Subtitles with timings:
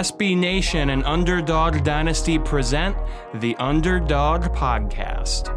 [0.00, 2.96] SB Nation and Underdog Dynasty present
[3.34, 5.48] the Underdog Podcast.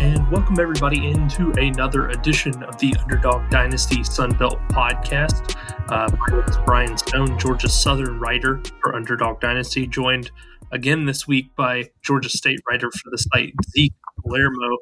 [0.00, 5.54] And welcome everybody into another edition of the Underdog Dynasty Sunbelt Podcast.
[5.90, 10.30] Uh, my name is Brian Stone, Georgia Southern writer for Underdog Dynasty, joined
[10.72, 13.92] again this week by Georgia State writer for the site, Zeke
[14.22, 14.78] Palermo.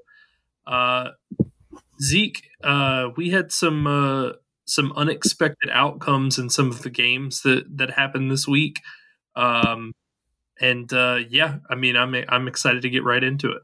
[0.65, 1.09] Uh,
[2.03, 4.33] Zeke, uh, we had some uh,
[4.65, 8.81] some unexpected outcomes in some of the games that that happened this week,
[9.37, 9.93] um,
[10.61, 13.63] and uh, yeah, I mean, I'm I'm excited to get right into it.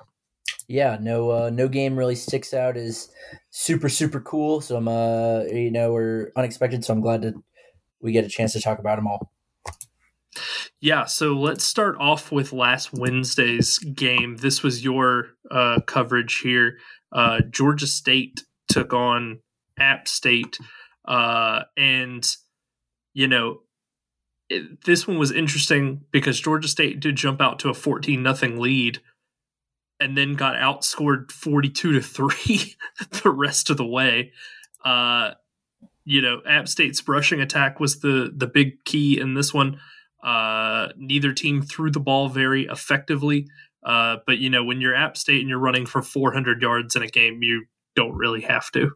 [0.69, 3.11] Yeah, no, uh, no game really sticks out as
[3.51, 4.61] super super cool.
[4.61, 6.85] So I'm, uh, you know, we're unexpected.
[6.85, 7.35] So I'm glad that
[8.01, 9.33] we get a chance to talk about them all.
[10.81, 14.37] Yeah, so let's start off with last Wednesday's game.
[14.37, 16.79] This was your uh, coverage here.
[17.13, 19.41] Uh, Georgia State took on
[19.79, 20.59] App State,
[21.07, 22.27] uh, and
[23.15, 23.61] you know
[24.49, 28.59] it, this one was interesting because Georgia State did jump out to a fourteen nothing
[28.59, 29.01] lead,
[30.01, 32.77] and then got outscored forty two to three
[33.23, 34.33] the rest of the way.
[34.85, 35.33] Uh,
[36.05, 39.81] you know, App State's rushing attack was the the big key in this one.
[40.23, 43.47] Uh, neither team threw the ball very effectively.
[43.85, 47.03] Uh, but you know, when you're App State and you're running for 400 yards in
[47.03, 48.91] a game, you don't really have to.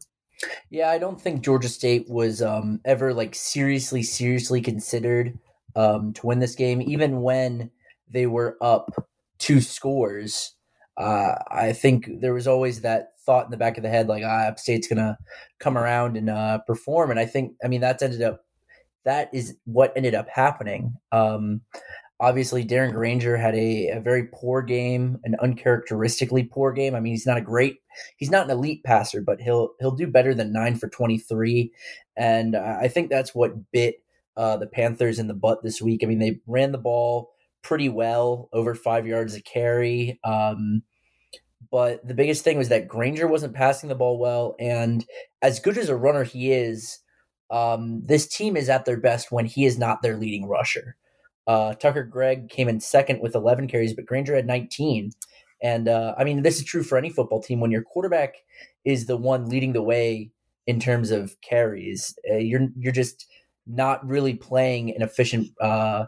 [0.71, 5.39] Yeah, I don't think Georgia State was um, ever like seriously, seriously considered
[5.77, 7.71] um, to win this game, even when
[8.11, 8.91] they were up
[9.39, 10.55] two scores.
[10.97, 14.25] Uh, I think there was always that thought in the back of the head, like
[14.27, 15.17] ah, App State's gonna
[15.59, 18.45] come around and uh, perform, and I think, I mean, that's ended up
[19.05, 20.95] that is what ended up happening.
[21.11, 21.63] Um,
[22.23, 26.95] obviously, Darren Grainger had a, a, very poor game, an uncharacteristically poor game.
[26.95, 27.79] I mean, he's not a great,
[28.17, 31.73] he's not an elite passer, but he'll he'll do better than nine for twenty three,
[32.17, 33.97] and I think that's what bit
[34.37, 36.01] uh, the Panthers in the butt this week.
[36.03, 40.19] I mean, they ran the ball pretty well, over five yards a carry.
[40.25, 40.83] Um,
[41.71, 45.05] but the biggest thing was that Grainger wasn't passing the ball well, and
[45.43, 47.01] as good as a runner he is
[47.51, 50.97] um, this team is at their best when he is not their leading rusher.
[51.47, 55.11] Uh, Tucker Gregg came in second with 11 carries, but Grainger had 19.
[55.63, 57.61] And uh, I mean, this is true for any football team.
[57.61, 58.35] When your quarterback
[58.85, 60.31] is the one leading the way
[60.67, 63.27] in terms of carries, uh, you're you're just
[63.67, 66.07] not really playing an efficient uh,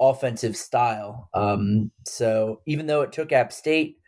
[0.00, 1.28] offensive style.
[1.34, 3.98] Um, so even though it took App State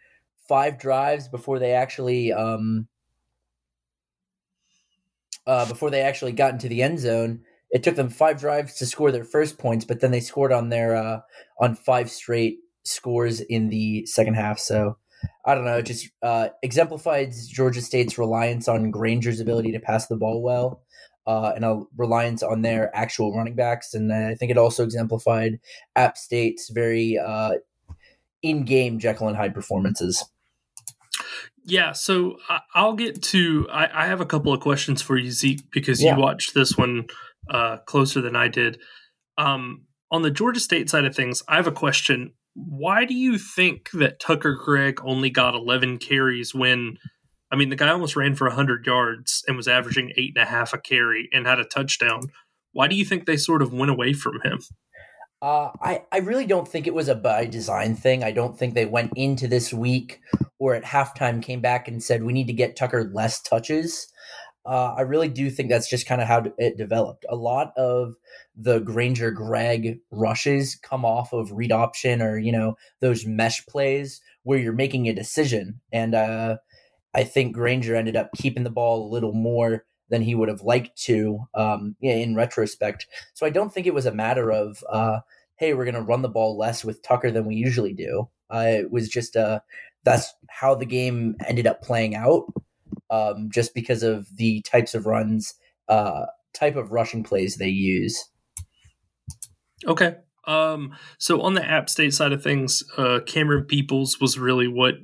[0.49, 2.89] five drives before they actually um,
[5.49, 7.41] uh, before they actually got into the end zone.
[7.71, 10.71] It took them five drives to score their first points, but then they scored on
[10.71, 11.21] their uh,
[11.61, 14.59] on five straight scores in the second half.
[14.59, 14.97] So
[15.45, 20.07] I don't know, it just uh, exemplified Georgia State's reliance on Grainger's ability to pass
[20.07, 20.83] the ball well.
[21.27, 23.93] Uh, and a reliance on their actual running backs.
[23.93, 25.61] And I think it also exemplified
[25.95, 27.57] App State's very uh,
[28.43, 30.25] in game Jekyll and Hyde performances.
[31.65, 32.39] Yeah, so
[32.75, 33.69] I'll get to.
[33.71, 36.15] I, I, have a couple of questions for you, Zeke, because yeah.
[36.15, 37.09] you watched this one
[37.51, 38.79] uh, closer than I did.
[39.37, 42.33] Um, on the Georgia State side of things, I have a question.
[42.55, 46.97] Why do you think that Tucker Gregg only got 11 carries when,
[47.53, 50.51] I mean, the guy almost ran for 100 yards and was averaging eight and a
[50.51, 52.23] half a carry and had a touchdown?
[52.73, 54.61] Why do you think they sort of went away from him?
[55.41, 58.25] Uh, I, I really don't think it was a by design thing.
[58.25, 60.21] I don't think they went into this week
[60.59, 64.09] or at halftime came back and said, we need to get Tucker less touches.
[64.69, 67.25] Uh, I really do think that's just kind of how it developed.
[67.31, 68.17] A lot of
[68.55, 74.21] the Grainger Gregg rushes come off of read option or, you know, those mesh plays
[74.43, 75.81] where you're making a decision.
[75.91, 76.59] And uh,
[77.15, 80.63] I think Grainger ended up keeping the ball a little more than he would have
[80.63, 83.07] liked to um, in retrospect.
[83.33, 85.21] So I don't think it was a matter of, uh,
[85.57, 88.29] hey, we're going to run the ball less with Tucker than we usually do.
[88.53, 89.61] Uh, it was just uh,
[90.05, 92.45] that's how the game ended up playing out,
[93.11, 95.55] um, just because of the types of runs,
[95.89, 98.25] uh, type of rushing plays they use.
[99.87, 100.17] Okay.
[100.47, 104.95] Um, so on the App State side of things, uh, Camerun Peoples was really what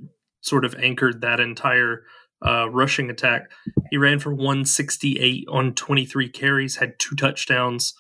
[0.41, 2.05] sort of anchored that entire
[2.45, 3.51] uh, rushing attack.
[3.91, 7.95] He ran for 168 on 23 carries, had two touchdowns.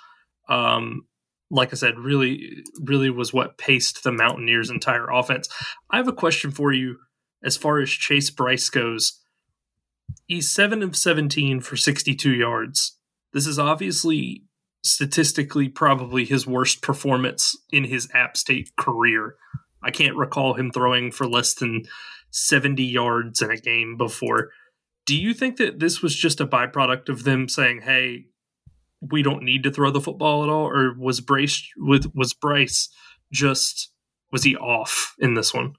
[0.48, 1.06] Um,
[1.50, 5.48] like I said, really, really was what paced the Mountaineers' entire offense.
[5.90, 6.96] I have a question for you
[7.42, 9.20] as far as Chase Brice goes.
[10.26, 12.98] He's 7 of 17 for 62 yards.
[13.32, 14.44] This is obviously
[14.84, 19.36] statistically probably his worst performance in his App State career.
[19.82, 21.84] I can't recall him throwing for less than
[22.30, 24.50] 70 yards in a game before.
[25.06, 28.26] Do you think that this was just a byproduct of them saying, "Hey,
[29.00, 32.88] we don't need to throw the football at all," or was Brice with was Brice
[33.32, 33.90] just
[34.32, 35.74] was he off in this one?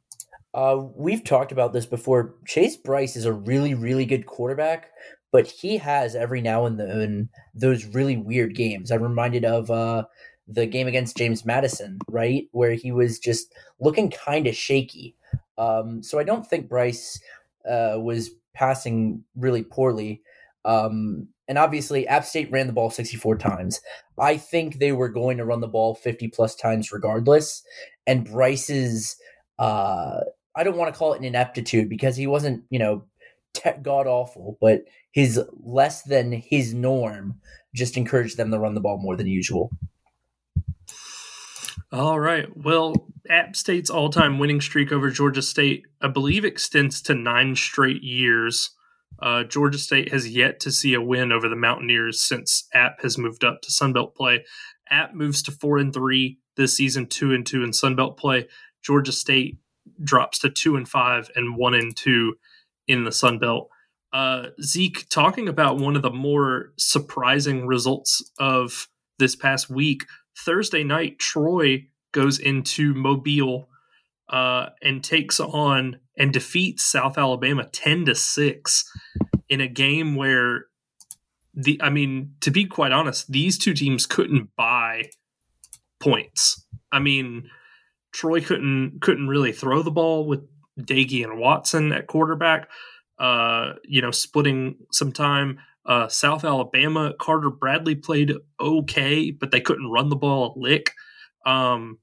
[0.56, 2.34] Uh, we've talked about this before.
[2.48, 4.90] Chase Brice is a really, really good quarterback,
[5.34, 8.90] but he has every now and then those really weird games.
[8.90, 10.06] I'm reminded of uh,
[10.48, 15.18] the game against James Madison, right, where he was just looking kind of shaky.
[15.58, 17.20] Um, so I don't think Brice
[17.70, 20.22] uh, was passing really poorly.
[20.64, 23.82] Um, and obviously, App State ran the ball 64 times.
[24.18, 27.62] I think they were going to run the ball 50 plus times regardless.
[28.08, 29.18] And Brice's
[29.60, 30.22] uh,
[30.56, 33.04] I don't want to call it an ineptitude because he wasn't, you know,
[33.54, 37.40] te- god awful, but his less than his norm
[37.74, 39.70] just encouraged them to run the ball more than usual.
[41.92, 42.46] All right.
[42.56, 42.94] Well,
[43.30, 48.04] App State's all time winning streak over Georgia State, I believe, extends to nine straight
[48.04, 48.72] years.
[49.20, 53.18] Uh, Georgia State has yet to see a win over the Mountaineers since App has
[53.18, 54.44] moved up to Sunbelt play.
[54.90, 58.48] App moves to four and three this season, two and two in Sunbelt play.
[58.82, 59.58] Georgia State
[60.04, 62.36] drops to two and five and one and two
[62.88, 63.68] in the Sunbelt.
[64.14, 68.88] Uh, Zeke, talking about one of the more surprising results of
[69.20, 70.06] this past week,
[70.38, 73.68] Thursday night, Troy goes into Mobile
[74.30, 78.92] uh, and takes on and defeats South Alabama 10 to 6
[79.50, 80.66] in a game where
[81.54, 85.10] the I mean to be quite honest these two teams couldn't buy
[86.00, 86.66] points.
[86.92, 87.50] I mean
[88.16, 90.42] Troy couldn't couldn't really throw the ball with
[90.80, 92.70] Doege and Watson at quarterback
[93.20, 99.62] uh you know splitting some time uh, South Alabama, Carter Bradley played okay, but they
[99.62, 100.92] couldn't run the ball a lick.
[101.46, 102.00] Um,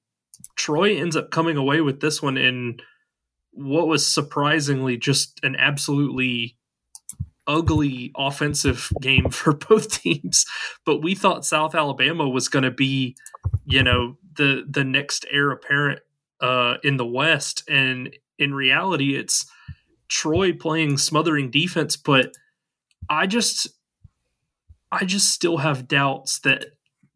[0.56, 2.78] Troy ends up coming away with this one in
[3.50, 6.56] what was surprisingly just an absolutely
[7.48, 10.44] ugly offensive game for both teams.
[10.86, 13.16] But we thought South Alabama was going to be,
[13.66, 16.00] you know, the the next heir apparent
[16.40, 19.46] uh, in the West, and in reality, it's
[20.08, 22.32] Troy playing smothering defense, but
[23.08, 23.68] I just
[24.90, 26.66] I just still have doubts that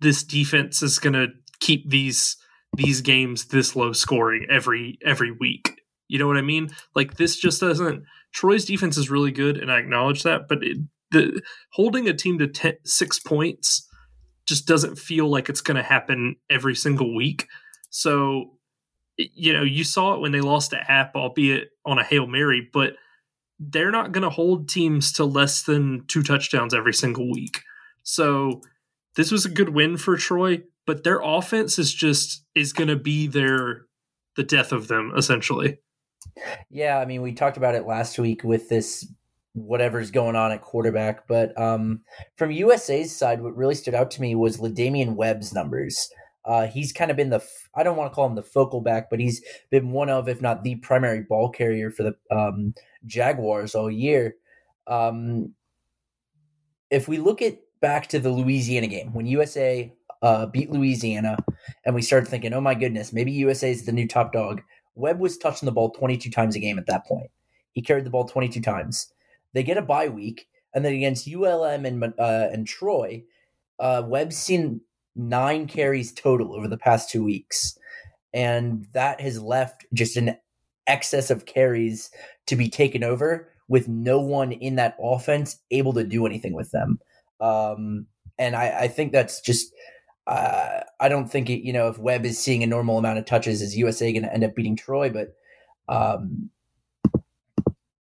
[0.00, 1.28] this defense is going to
[1.60, 2.36] keep these
[2.76, 5.80] these games this low scoring every every week.
[6.08, 6.70] You know what I mean?
[6.94, 8.04] Like this just doesn't.
[8.32, 10.48] Troy's defense is really good, and I acknowledge that.
[10.48, 10.78] But it,
[11.10, 11.40] the
[11.72, 13.85] holding a team to ten, six points
[14.46, 17.48] just doesn't feel like it's going to happen every single week.
[17.90, 18.52] So,
[19.16, 22.68] you know, you saw it when they lost to App, albeit on a hail mary,
[22.72, 22.94] but
[23.58, 27.62] they're not going to hold teams to less than two touchdowns every single week.
[28.02, 28.60] So,
[29.16, 32.96] this was a good win for Troy, but their offense is just is going to
[32.96, 33.86] be their
[34.36, 35.78] the death of them essentially.
[36.70, 39.06] Yeah, I mean, we talked about it last week with this
[39.56, 42.00] whatever's going on at quarterback, but um,
[42.36, 46.10] from USA's side, what really stood out to me was La'Damian Webb's numbers.
[46.44, 47.42] Uh, he's kind of been the
[47.74, 50.40] I don't want to call him the focal back, but he's been one of, if
[50.40, 52.74] not the primary ball carrier for the um,
[53.06, 54.36] Jaguars all year.
[54.86, 55.54] Um,
[56.90, 61.36] if we look at back to the Louisiana game when USA uh, beat Louisiana,
[61.84, 64.62] and we started thinking, oh my goodness, maybe USA is the new top dog.
[64.94, 67.30] Webb was touching the ball 22 times a game at that point.
[67.72, 69.12] He carried the ball 22 times.
[69.56, 73.24] They get a bye week, and then against ULM and uh, and Troy,
[73.80, 74.82] uh, Webb's seen
[75.14, 77.78] nine carries total over the past two weeks,
[78.34, 80.36] and that has left just an
[80.86, 82.10] excess of carries
[82.48, 86.70] to be taken over with no one in that offense able to do anything with
[86.72, 86.98] them.
[87.40, 88.06] Um,
[88.38, 89.72] and I, I think that's just
[90.26, 93.24] uh, I don't think it, you know if Webb is seeing a normal amount of
[93.24, 95.08] touches, is USA going to end up beating Troy?
[95.08, 95.34] But
[95.88, 96.50] um,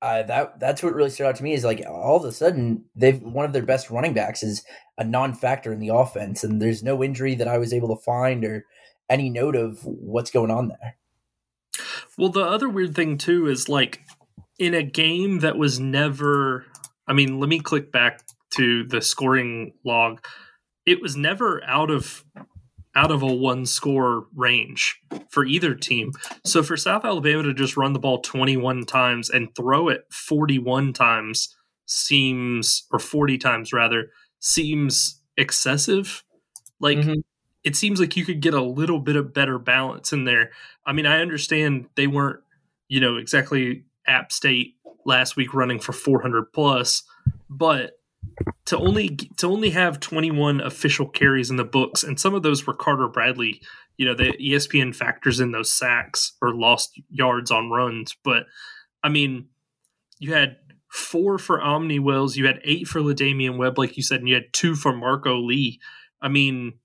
[0.03, 2.85] uh, that that's what really stood out to me is like all of a sudden
[2.95, 4.63] they've one of their best running backs is
[4.97, 8.43] a non-factor in the offense, and there's no injury that I was able to find
[8.43, 8.65] or
[9.09, 10.97] any note of what's going on there.
[12.17, 14.01] Well, the other weird thing too is like
[14.59, 16.65] in a game that was never.
[17.07, 20.19] I mean, let me click back to the scoring log
[20.85, 22.23] it was never out of
[22.95, 26.11] out of a one score range for either team.
[26.45, 30.93] So for South Alabama to just run the ball 21 times and throw it 41
[30.93, 34.09] times seems, or 40 times rather,
[34.39, 36.23] seems excessive.
[36.79, 37.21] Like, mm-hmm.
[37.63, 40.51] it seems like you could get a little bit of better balance in there.
[40.85, 42.41] I mean, I understand they weren't,
[42.87, 47.03] you know, exactly App State last week running for 400 plus,
[47.49, 47.93] but
[48.65, 52.65] to only to only have 21 official carries in the books and some of those
[52.65, 53.61] were Carter Bradley
[53.97, 58.15] you know the ESPN factors in those sacks or lost yards on runs.
[58.23, 58.45] But
[59.03, 59.47] I mean
[60.19, 60.57] you had
[60.89, 64.35] four for Omni Wells you had eight for LaDamian Webb like you said and you
[64.35, 65.79] had two for Marco Lee.
[66.21, 66.79] I mean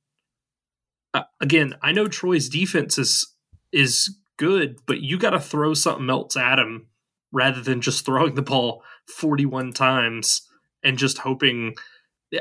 [1.15, 3.35] uh, again I know Troy's defense is
[3.73, 6.89] is good but you got to throw something else at him
[7.33, 10.48] rather than just throwing the ball 41 times
[10.83, 11.75] and just hoping.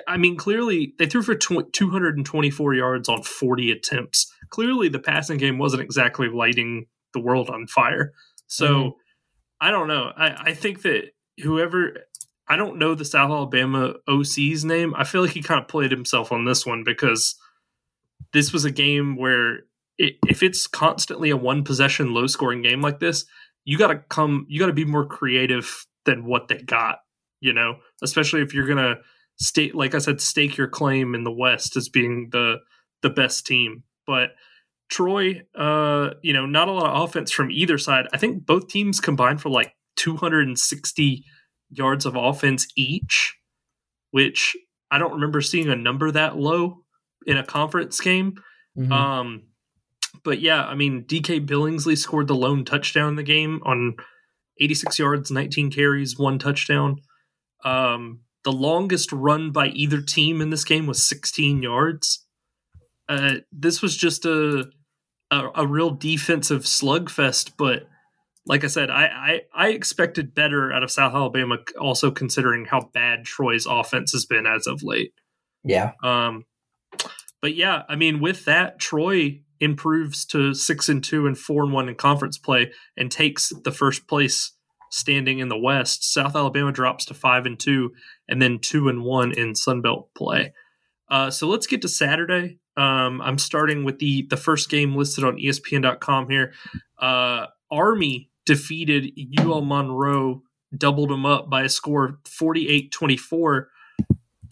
[0.07, 4.31] I mean, clearly they threw for 224 yards on 40 attempts.
[4.49, 8.13] Clearly, the passing game wasn't exactly lighting the world on fire.
[8.47, 8.89] So mm-hmm.
[9.61, 10.11] I don't know.
[10.15, 11.93] I, I think that whoever
[12.47, 14.93] I don't know the South Alabama OC's name.
[14.95, 17.35] I feel like he kind of played himself on this one because
[18.33, 19.59] this was a game where
[19.97, 23.25] it, if it's constantly a one possession low scoring game like this,
[23.65, 26.99] you got to come, you got to be more creative than what they got
[27.39, 28.95] you know, especially if you're gonna
[29.39, 32.57] state, like I said, stake your claim in the West as being the
[33.01, 33.83] the best team.
[34.05, 34.31] But
[34.89, 38.07] Troy, uh, you know, not a lot of offense from either side.
[38.13, 41.23] I think both teams combined for like 260
[41.69, 43.35] yards of offense each,
[44.11, 44.55] which
[44.89, 46.83] I don't remember seeing a number that low
[47.25, 48.35] in a conference game.
[48.77, 48.91] Mm-hmm.
[48.91, 49.43] Um,
[50.23, 53.95] but yeah, I mean, DK Billingsley scored the lone touchdown in the game on
[54.59, 56.97] 86 yards, 19 carries, one touchdown.
[57.63, 62.25] Um, the longest run by either team in this game was 16 yards.
[63.09, 64.65] Uh, this was just a,
[65.31, 67.87] a, a real defensive slugfest, but
[68.45, 71.57] like I said, I, I, I expected better out of South Alabama.
[71.79, 75.13] Also considering how bad Troy's offense has been as of late.
[75.63, 75.91] Yeah.
[76.01, 76.45] Um,
[77.41, 81.73] but yeah, I mean, with that, Troy improves to six and two and four and
[81.73, 84.53] one in conference play and takes the first place
[84.89, 86.11] standing in the West.
[86.11, 87.93] South Alabama drops to five and two,
[88.27, 90.53] and then two and one in Sunbelt play.
[91.09, 92.59] Uh, so let's get to Saturday.
[92.75, 96.53] Um, I'm starting with the the first game listed on ESPN.com here.
[96.99, 100.43] Uh, Army defeated UL Monroe,
[100.75, 103.65] doubled them up by a score of 48-24.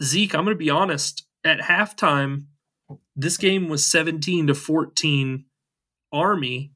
[0.02, 1.24] Zeke, I'm going to be honest.
[1.44, 2.46] At halftime,
[3.14, 5.44] this game was 17 to 14
[6.12, 6.72] Army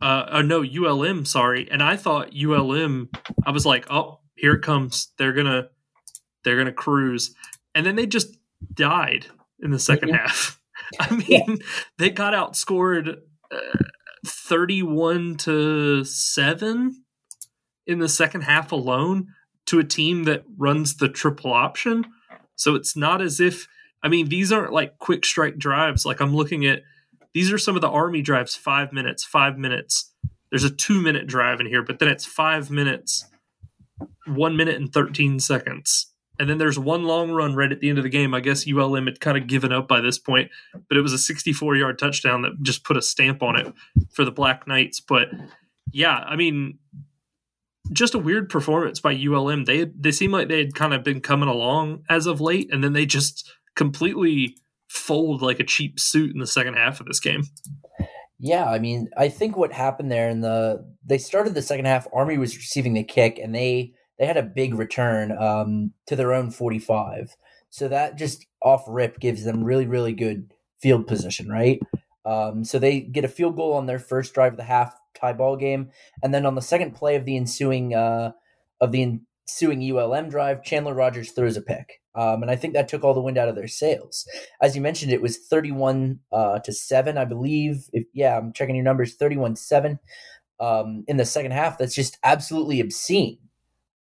[0.00, 1.68] uh, uh no ULM sorry.
[1.70, 3.10] And I thought ULM
[3.44, 5.08] I was like oh here it comes.
[5.18, 5.68] They're gonna
[6.44, 7.34] they're gonna cruise.
[7.74, 8.36] And then they just
[8.74, 9.26] died
[9.60, 10.14] in the 2nd mm-hmm.
[10.14, 10.60] half.
[11.00, 11.56] I mean yeah.
[11.98, 13.18] they got outscored
[13.50, 13.84] uh,
[14.26, 17.04] 31 to 7
[17.86, 19.28] in the second half alone
[19.66, 22.06] to a team that runs the triple option.
[22.56, 23.66] So it's not as if
[24.02, 26.06] I mean these aren't like quick strike drives.
[26.06, 26.82] Like I'm looking at
[27.34, 30.12] these are some of the army drives five minutes, five minutes.
[30.50, 33.24] There's a two minute drive in here, but then it's five minutes,
[34.26, 36.12] one minute and 13 seconds.
[36.40, 38.32] And then there's one long run right at the end of the game.
[38.32, 40.50] I guess ULM had kind of given up by this point,
[40.88, 43.72] but it was a 64 yard touchdown that just put a stamp on it
[44.12, 45.00] for the Black Knights.
[45.00, 45.28] But
[45.92, 46.78] yeah, I mean,
[47.92, 49.64] just a weird performance by ULM.
[49.64, 52.84] They they seem like they had kind of been coming along as of late, and
[52.84, 54.56] then they just completely
[54.88, 57.42] fold like a cheap suit in the second half of this game.
[58.40, 62.06] Yeah, I mean, I think what happened there in the they started the second half.
[62.12, 66.32] Army was receiving the kick, and they they had a big return um, to their
[66.32, 67.36] own forty five.
[67.70, 71.80] So that just off rip gives them really really good field position, right?
[72.24, 75.32] Um, so they get a field goal on their first drive of the half tie
[75.32, 75.90] ball game,
[76.22, 78.32] and then on the second play of the ensuing uh,
[78.80, 82.00] of the ensuing ULM drive, Chandler Rogers throws a pick.
[82.18, 84.26] Um, and I think that took all the wind out of their sails.
[84.60, 87.88] As you mentioned, it was 31 uh, to 7, I believe.
[87.92, 90.00] If, yeah, I'm checking your numbers 31 7
[90.58, 91.78] um, in the second half.
[91.78, 93.38] That's just absolutely obscene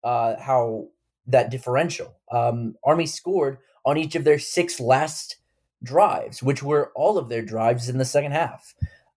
[0.03, 0.87] uh, how
[1.27, 2.15] that differential.
[2.31, 5.37] Um, Army scored on each of their six last
[5.83, 8.73] drives, which were all of their drives in the second half,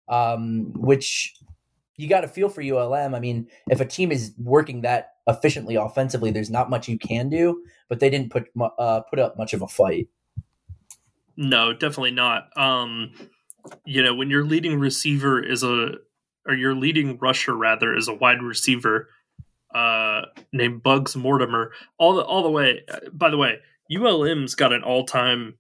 [0.09, 1.35] um, which
[1.97, 3.15] you got to feel for ULM.
[3.15, 7.31] I mean, if a team is working that efficiently offensively, there's not much you can
[7.31, 7.63] do.
[7.91, 10.09] But they didn't put uh, put up much of a fight.
[11.37, 12.49] No, definitely not.
[12.57, 13.13] Um,
[13.85, 15.97] you know, when your leading receiver is a,
[16.47, 19.09] or your leading rusher rather is a wide receiver
[19.75, 21.73] uh, named Bugs Mortimer.
[21.99, 22.83] All the all the way.
[22.91, 23.59] Uh, by the way,
[23.95, 25.59] ULM's got an all time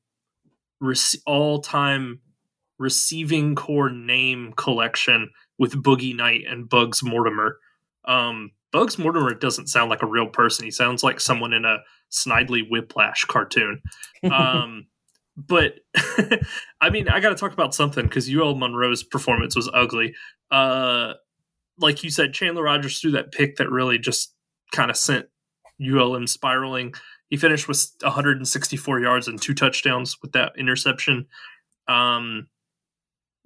[0.81, 2.21] rec- all-time
[2.79, 7.59] receiving core name collection with Boogie Knight and Bugs Mortimer.
[8.07, 10.65] Um, Bugs Mortimer doesn't sound like a real person.
[10.65, 11.79] He sounds like someone in a
[12.11, 13.83] Snidely Whiplash cartoon.
[14.31, 14.87] Um,
[15.35, 15.77] but
[16.81, 20.15] I mean, I got to talk about something because UL Monroe's performance was ugly.
[20.51, 21.15] Uh,
[21.79, 24.35] like you said, Chandler Rogers threw that pick that really just
[24.73, 25.27] kind of sent
[25.81, 26.93] ULM spiraling.
[27.31, 31.27] He finished with 164 yards and two touchdowns with that interception.
[31.89, 32.49] Um,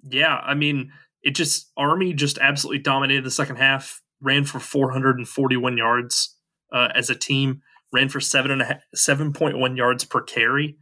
[0.09, 0.91] yeah, I mean,
[1.23, 4.01] it just Army just absolutely dominated the second half.
[4.21, 6.35] Ran for 441 yards
[6.71, 7.61] uh, as a team.
[7.91, 10.77] Ran for seven and a half, 7.1 yards per carry.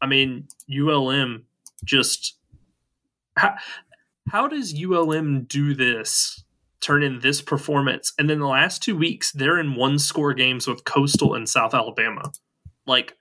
[0.00, 1.44] I mean, ULM
[1.84, 2.36] just
[3.36, 3.54] how
[4.28, 6.42] how does ULM do this?
[6.80, 10.66] Turn in this performance, and then the last two weeks they're in one score games
[10.66, 12.30] with Coastal and South Alabama.
[12.86, 13.16] Like,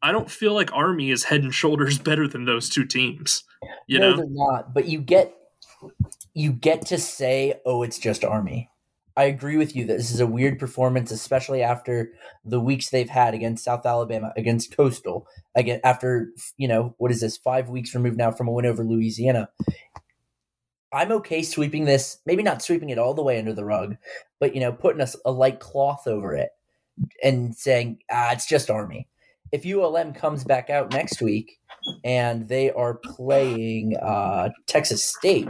[0.00, 3.44] I don't feel like Army is head and shoulders better than those two teams.
[3.86, 4.72] You no, know, they're not.
[4.72, 5.34] But you get
[6.32, 8.70] you get to say, "Oh, it's just Army."
[9.18, 12.12] I agree with you that this is a weird performance, especially after
[12.44, 17.20] the weeks they've had against South Alabama, against Coastal, again after you know what is
[17.20, 19.48] this five weeks removed now from a win over Louisiana.
[20.92, 23.96] I'm okay sweeping this, maybe not sweeping it all the way under the rug,
[24.38, 26.50] but you know, putting a, a light cloth over it
[27.20, 29.08] and saying, ah, it's just Army.
[29.50, 31.58] If ULM comes back out next week
[32.04, 35.48] and they are playing uh, Texas State,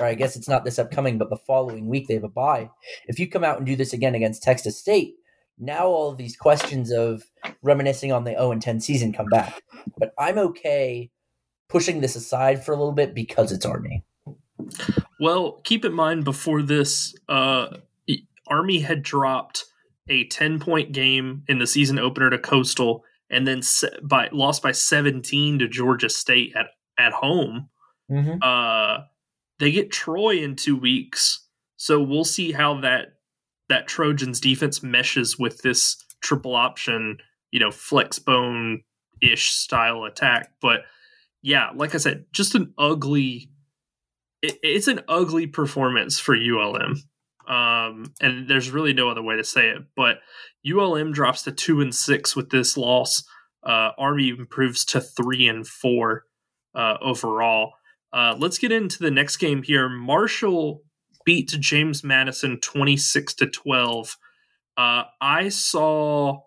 [0.00, 2.70] or I guess it's not this upcoming, but the following week they have a bye.
[3.06, 5.14] If you come out and do this again against Texas State,
[5.58, 7.24] now all of these questions of
[7.62, 9.62] reminiscing on the 0 and 10 season come back.
[9.98, 11.10] But I'm okay
[11.68, 14.02] pushing this aside for a little bit because it's Army.
[15.20, 17.76] Well, keep in mind before this, uh,
[18.46, 19.66] Army had dropped
[20.08, 23.62] a 10 point game in the season opener to Coastal and then
[24.02, 26.66] by lost by 17 to Georgia State at,
[26.98, 27.68] at home.
[28.10, 28.38] Mm-hmm.
[28.42, 29.04] Uh,
[29.60, 33.14] they get Troy in two weeks, so we'll see how that
[33.68, 37.18] that Trojans defense meshes with this triple option,
[37.52, 38.82] you know, flex bone
[39.22, 40.50] ish style attack.
[40.60, 40.80] But
[41.42, 43.50] yeah, like I said, just an ugly.
[44.42, 47.02] It, it's an ugly performance for ULM,
[47.46, 49.82] um, and there's really no other way to say it.
[49.94, 50.20] But
[50.66, 53.22] ULM drops to two and six with this loss.
[53.62, 56.24] Uh, Army improves to three and four
[56.74, 57.74] uh, overall.
[58.12, 59.88] Uh, let's get into the next game here.
[59.88, 60.82] Marshall
[61.24, 64.16] beat James Madison 26 to 12.
[64.76, 66.40] Uh, I saw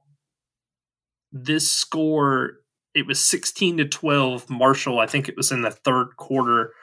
[1.32, 2.54] this score.
[2.94, 4.50] It was 16 to 12.
[4.50, 6.74] Marshall, I think it was in the third quarter.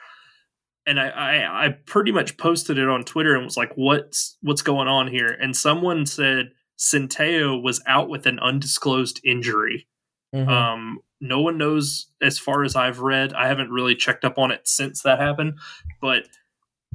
[0.85, 4.63] And I, I, I pretty much posted it on Twitter and was like, what's what's
[4.63, 5.27] going on here?
[5.27, 9.87] And someone said Centeio was out with an undisclosed injury.
[10.33, 10.49] Mm-hmm.
[10.49, 13.33] Um, no one knows as far as I've read.
[13.33, 15.59] I haven't really checked up on it since that happened,
[16.01, 16.27] but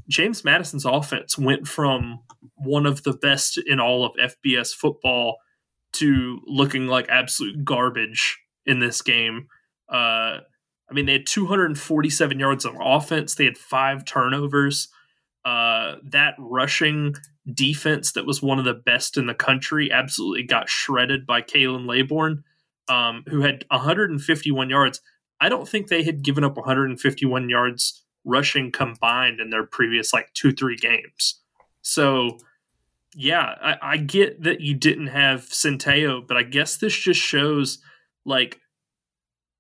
[0.09, 2.21] James Madison's offense went from
[2.57, 5.39] one of the best in all of FBS football
[5.93, 9.47] to looking like absolute garbage in this game.
[9.89, 10.39] Uh,
[10.89, 13.35] I mean, they had 247 yards of offense.
[13.35, 14.89] They had five turnovers.
[15.45, 17.15] Uh, that rushing
[17.55, 21.87] defense that was one of the best in the country absolutely got shredded by Khalan
[21.87, 22.43] Laborn
[22.89, 25.01] um, who had 151 yards.
[25.41, 30.33] I don't think they had given up 151 yards rushing combined in their previous like
[30.35, 31.41] two, three games.
[31.83, 32.39] So,
[33.15, 37.79] yeah, I, I get that you didn't have Centeio, but I guess this just shows
[38.25, 38.61] like,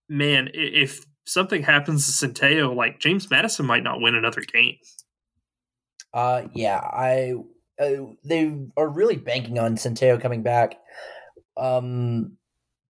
[0.08, 4.76] man, if something happens to Centeio, like James Madison might not win another game.
[6.12, 7.34] Uh, yeah, I
[7.78, 10.78] uh, they are really banking on Centeio coming back.
[11.56, 12.38] Um,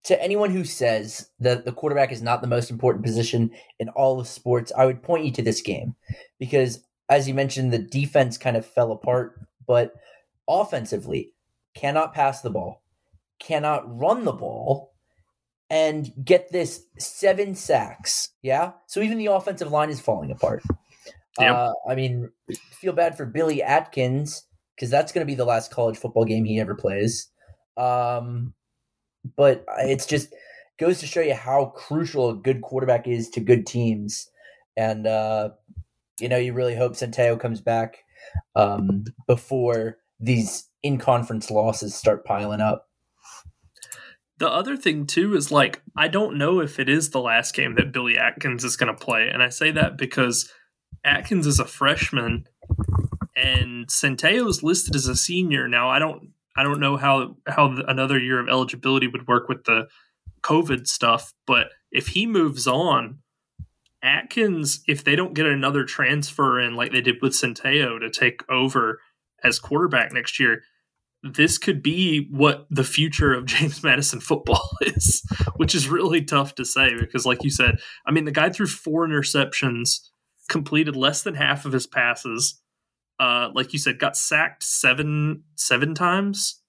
[0.03, 4.19] to anyone who says that the quarterback is not the most important position in all
[4.19, 5.95] of sports, I would point you to this game
[6.39, 9.93] because, as you mentioned, the defense kind of fell apart, but
[10.47, 11.33] offensively,
[11.73, 12.81] cannot pass the ball,
[13.39, 14.93] cannot run the ball,
[15.69, 18.29] and get this seven sacks.
[18.41, 18.71] Yeah.
[18.87, 20.63] So even the offensive line is falling apart.
[21.39, 21.55] Yep.
[21.55, 22.31] Uh, I mean,
[22.71, 24.43] feel bad for Billy Atkins
[24.75, 27.27] because that's going to be the last college football game he ever plays.
[27.75, 28.53] Um,
[29.35, 30.33] but it's just
[30.79, 34.29] goes to show you how crucial a good quarterback is to good teams.
[34.75, 35.49] And uh,
[36.19, 38.03] you know, you really hope Centeio comes back
[38.55, 42.87] um, before these in conference losses start piling up.
[44.39, 47.75] The other thing too is like I don't know if it is the last game
[47.75, 50.51] that Billy Atkins is going to play, and I say that because
[51.03, 52.45] Atkins is a freshman
[53.35, 55.67] and Centeio is listed as a senior.
[55.67, 59.63] Now I don't I don't know how how another year of eligibility would work with
[59.65, 59.87] the
[60.41, 63.19] COVID stuff, but if he moves on,
[64.03, 68.41] Atkins, if they don't get another transfer in like they did with Centeio to take
[68.49, 68.99] over
[69.43, 70.61] as quarterback next year,
[71.23, 75.23] this could be what the future of James Madison football is,
[75.55, 78.67] which is really tough to say because, like you said, I mean, the guy threw
[78.67, 79.99] four interceptions,
[80.49, 82.61] completed less than half of his passes.
[83.19, 86.61] Uh, like you said, got sacked seven seven times.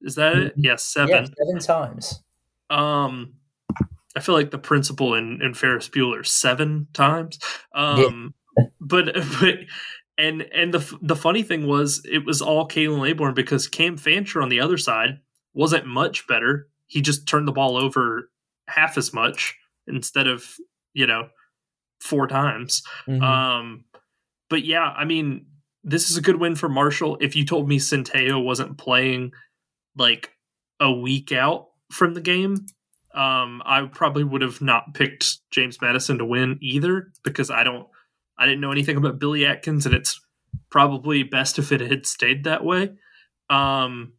[0.00, 0.56] Is that it?
[0.56, 0.64] Mhm.
[0.64, 1.08] Yeah, seven.
[1.10, 2.22] Yeah, seven times.
[2.70, 3.34] Um,
[4.16, 7.38] I feel like the principal in, in Ferris Bueller seven times.
[7.74, 8.34] Um,
[8.80, 9.54] but but
[10.18, 14.42] and and the the funny thing was it was all Khalan Laborn because Cam Fancher
[14.42, 15.20] on the other side
[15.54, 16.68] wasn't much better.
[16.86, 18.30] He just turned the ball over
[18.68, 20.56] half as much instead of
[20.94, 21.28] you know
[22.00, 22.82] four times.
[23.08, 23.22] Mhm.
[23.22, 23.84] Um,
[24.50, 25.46] but yeah, I mean,
[25.84, 27.18] this is a good win for Marshall.
[27.20, 29.32] If you told me Centeio wasn't playing
[29.96, 30.30] like
[30.80, 32.66] a week out from the game,
[33.14, 37.86] um, I probably would have not picked James Madison to win either because I don't,
[38.38, 40.20] I didn't know anything about Billy Atkins, and it's
[40.70, 42.92] probably best if it had stayed that way.
[43.50, 44.14] Um,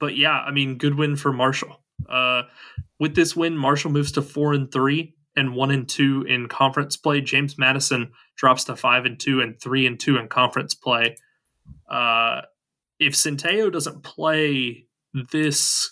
[0.00, 1.80] but yeah, I mean, good win for Marshall.
[2.08, 2.42] Uh,
[2.98, 6.96] with this win, Marshall moves to four and three and one and two in conference
[6.96, 7.20] play.
[7.20, 11.16] James Madison drops to five and two and three and two in conference play.
[11.88, 12.42] Uh,
[12.98, 14.86] if Centeio doesn't play
[15.30, 15.90] this,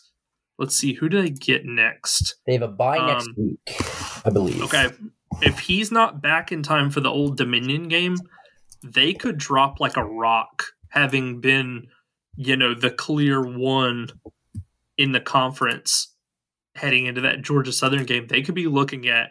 [0.59, 2.37] let's see, who do they get next?
[2.47, 3.77] They have a bye next Um, week,
[4.25, 4.63] I believe.
[4.63, 4.91] Okay,
[5.41, 8.17] if he's not back in time for the Old Dominion game,
[8.85, 11.89] they could drop like a rock, having been,
[12.37, 14.09] you know, the clear one
[14.99, 16.12] in the conference
[16.75, 18.27] heading into that Georgia Southern game.
[18.27, 19.31] They could be looking at,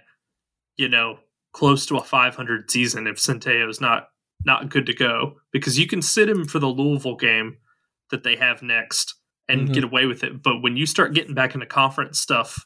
[0.77, 1.19] you know,
[1.54, 4.08] close to a 500 season if Centeio's not
[4.45, 7.58] not good to go because you can sit him for the Louisville game
[8.10, 9.13] that they have next
[9.47, 9.73] and Mhm.
[9.73, 10.41] get away with it.
[10.41, 12.63] But when you start getting back into conference stuff,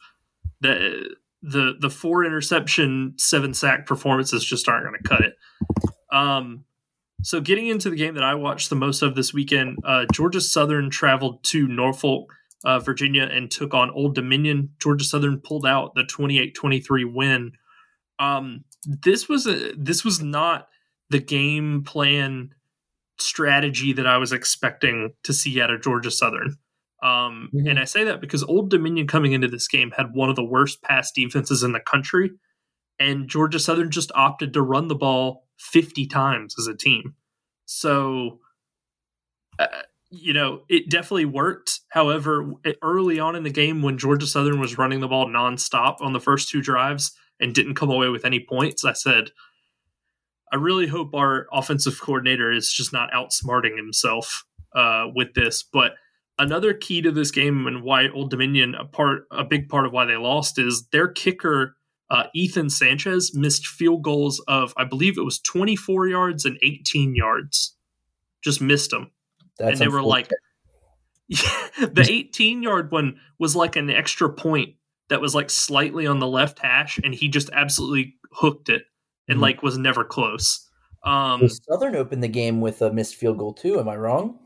[0.61, 5.35] the the the four interception, seven sack performances just aren't going to cut it.
[6.11, 6.65] Um,
[7.23, 10.41] so getting into the game that I watched the most of this weekend, uh, Georgia
[10.41, 12.31] Southern traveled to Norfolk,
[12.65, 14.71] uh, Virginia, and took on Old Dominion.
[14.80, 17.51] Georgia Southern pulled out the 28-23 win.
[18.19, 20.67] Um, this was a this was not
[21.10, 22.54] the game plan
[23.17, 26.58] strategy that I was expecting to see out of Georgia Southern.
[27.04, 27.69] Um, Mhm.
[27.69, 30.43] And I say that because Old Dominion coming into this game had one of the
[30.43, 32.32] worst pass defenses in the country,
[32.99, 37.15] and Georgia Southern just opted to run the ball 50 times as a team.
[37.65, 38.39] So,
[39.60, 39.67] uh,
[40.15, 41.82] you know, it definitely worked.
[41.89, 46.13] However, early on in the game, when Georgia Southern was running the ball nonstop on
[46.13, 49.32] the first two drives and didn't come away with any points, I said,
[50.51, 55.63] I really hope our offensive coordinator is just not outsmarting himself uh, with this.
[55.63, 55.93] But
[56.38, 59.91] another key to this game and why Old Dominion a part a big part of
[59.91, 61.75] why they lost is their kicker
[62.10, 67.15] uh, Ethan Sanchez missed field goals of I believe it was 24 yards and 18
[67.15, 67.75] yards.
[68.43, 69.12] Just missed them.
[69.58, 70.30] That's and they were like
[71.30, 74.76] the 18 yard one was like an extra point
[75.10, 78.84] that was like slightly on the left hash and he just absolutely hooked it
[79.28, 79.41] and Mhm.
[79.41, 80.70] like was never close.
[81.04, 83.80] Um Southern opened the game with a missed field goal too.
[83.80, 84.39] Am I wrong?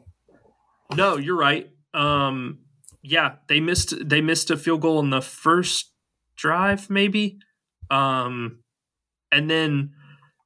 [0.96, 1.70] No, you're right.
[1.94, 2.60] Um,
[3.02, 5.92] yeah, they missed they missed a field goal in the first
[6.36, 7.40] drive, maybe.
[7.92, 8.60] Um,
[9.32, 9.92] and then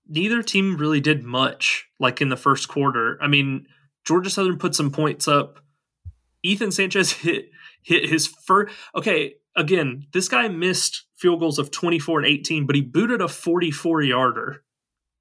[0.07, 3.17] neither team really did much like in the first quarter.
[3.21, 3.67] I mean,
[4.05, 5.59] Georgia Southern put some points up.
[6.43, 7.49] Ethan Sanchez hit
[7.81, 8.73] hit his first.
[8.95, 13.27] Okay, again, this guy missed field goals of 24 and 18, but he booted a
[13.27, 14.63] 44 yarder.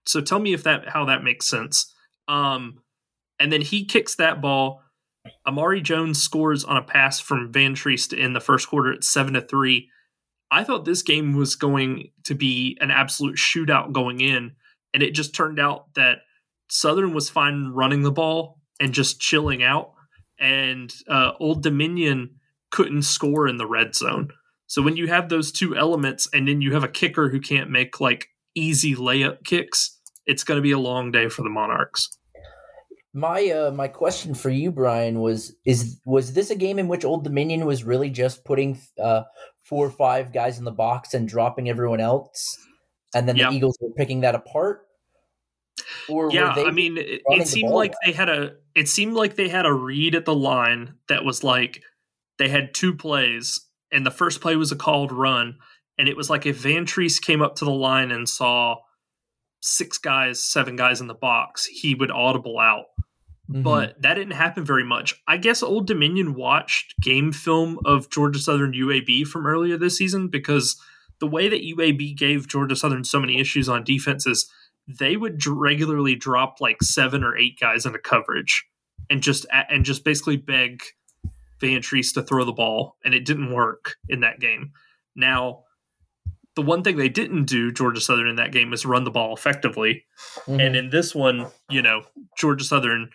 [0.07, 1.93] So tell me if that how that makes sense.
[2.29, 2.83] Um,
[3.39, 4.83] and then he kicks that ball.
[5.47, 9.41] Amari Jones scores on a pass from Vantrease in the first quarter at seven to
[9.41, 9.89] three.
[10.51, 14.53] I thought this game was going to be an absolute shootout going in,
[14.93, 16.19] and it just turned out that
[16.69, 19.93] Southern was fine running the ball and just chilling out,
[20.41, 22.31] and uh, Old Dominion
[22.71, 24.33] couldn't score in the red zone.
[24.67, 27.71] So when you have those two elements, and then you have a kicker who can't
[27.71, 32.09] make like easy layup kicks, it's going to be a long day for the Monarchs.
[33.15, 37.05] My uh, my question for you, Brian, was is was this a game in which
[37.05, 39.23] Old Dominion was really just putting uh,
[39.69, 42.59] four or five guys in the box and dropping everyone else,
[43.15, 43.51] and then Yeah.
[43.51, 44.87] the Eagles were picking that apart?
[46.09, 49.49] Or yeah, I mean, it, it seemed like they had a it seemed like they
[49.49, 51.83] had a read at the line that was like
[52.39, 53.61] they had two plays,
[53.91, 55.59] and the first play was a called run,
[55.99, 58.77] and it was like if Vantrease came up to the line and saw
[59.61, 62.87] six guys, seven guys in the box, he would audible out.
[63.51, 63.63] Mhm.
[63.63, 65.15] But that didn't happen very much.
[65.29, 70.29] I guess Old Dominion watched game film of Georgia Southern UAB from earlier this season
[70.29, 70.81] because
[71.21, 74.51] the way that UAB gave Georgia Southern so many issues on defense is
[74.89, 78.65] they would regularly drop like seven or eight guys into coverage
[79.11, 80.83] and just and just basically beg
[81.61, 84.73] Vantrease to throw the ball, and it didn't work in that game.
[85.15, 85.65] Now,
[86.57, 89.35] the one thing they didn't do, Georgia Southern, in that game is run the ball
[89.35, 90.05] effectively.
[90.41, 90.61] Mm-hmm.
[90.61, 92.03] And in this one, you know,
[92.37, 93.11] Georgia Southern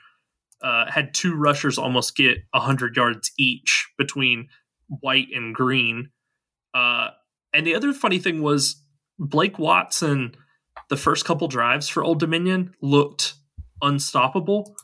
[0.62, 4.49] uh, had two rushers almost get 100 yards each between
[4.88, 6.10] White and Green.
[6.73, 7.10] Uh,
[7.53, 8.82] and the other funny thing was
[9.19, 10.36] Blake Watson,
[10.89, 13.36] the first couple drives for Old Dominion looked
[13.82, 14.76] unstoppable.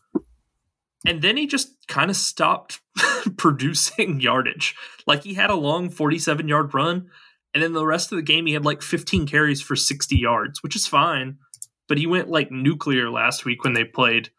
[1.05, 2.79] And then he just kind of stopped
[3.37, 4.75] producing yardage.
[5.05, 7.09] Like he had a long 47 yard run,
[7.53, 10.63] and then the rest of the game he had like 15 carries for 60 yards,
[10.63, 11.37] which is fine.
[11.87, 14.29] But he went like nuclear last week when they played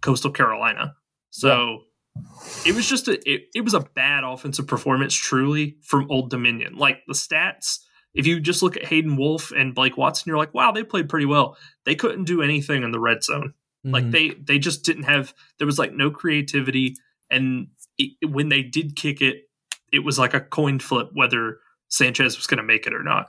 [0.00, 0.94] Coastal Carolina.
[1.30, 1.82] So
[2.16, 2.70] yeah.
[2.70, 6.76] it was just a it, it was a bad offensive performance truly from Old Dominion.
[6.76, 7.80] Like the stats,
[8.14, 11.08] if you just look at Hayden Wolff and Blake Watson, you're like, wow, they played
[11.08, 11.56] pretty well.
[11.84, 13.54] They couldn't do anything in the red zone.
[13.86, 13.90] Mm-hmm.
[13.92, 16.96] Like they they just didn't have there was like no creativity
[17.30, 19.48] and it, when they did kick it,
[19.92, 23.28] it was like a coin flip whether Sanchez was going to make it or not.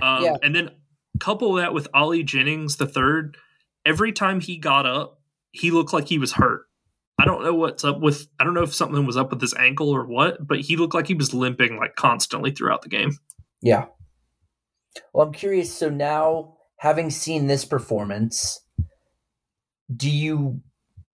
[0.00, 0.36] Um, yeah.
[0.42, 0.70] And then
[1.20, 3.36] couple that with Ali Jennings the third.
[3.84, 5.20] Every time he got up,
[5.52, 6.66] he looked like he was hurt.
[7.18, 8.26] I don't know what's up with.
[8.40, 10.94] I don't know if something was up with his ankle or what, but he looked
[10.94, 13.18] like he was limping like constantly throughout the game.
[13.60, 13.86] Yeah.
[15.12, 15.74] Well, I'm curious.
[15.74, 18.60] So now, having seen this performance,
[19.94, 20.60] do you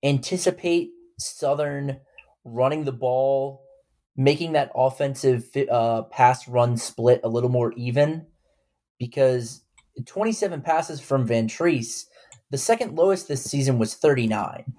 [0.02, 2.00] anticipate Southern
[2.44, 3.64] running the ball,
[4.16, 8.26] making that offensive uh, pass run split a little more even?
[8.98, 9.62] Because
[10.06, 12.04] 27 passes from Vantrease
[12.50, 14.72] the second lowest this season was 39.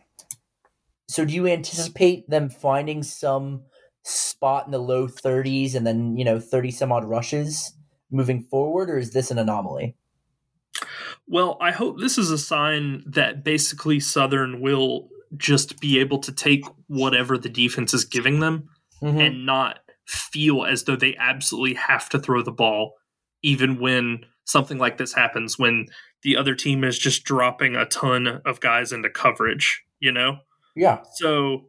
[1.07, 3.63] So do you anticipate them finding some
[4.03, 7.73] spot in the low 30s and then, you know, 30 some odd rushes
[8.11, 9.95] moving forward, or is this an anomaly?
[11.27, 16.31] Well, I hope this is a sign that basically Southern will just be able to
[16.31, 18.69] take whatever the defense is giving them
[19.01, 19.19] mm-hmm.
[19.19, 22.95] and not feel as though they absolutely have to throw the ball,
[23.43, 25.85] even when something like this happens, when
[26.23, 30.39] the other team is just dropping a ton of guys into coverage, you know?
[30.75, 31.01] Yeah.
[31.13, 31.67] So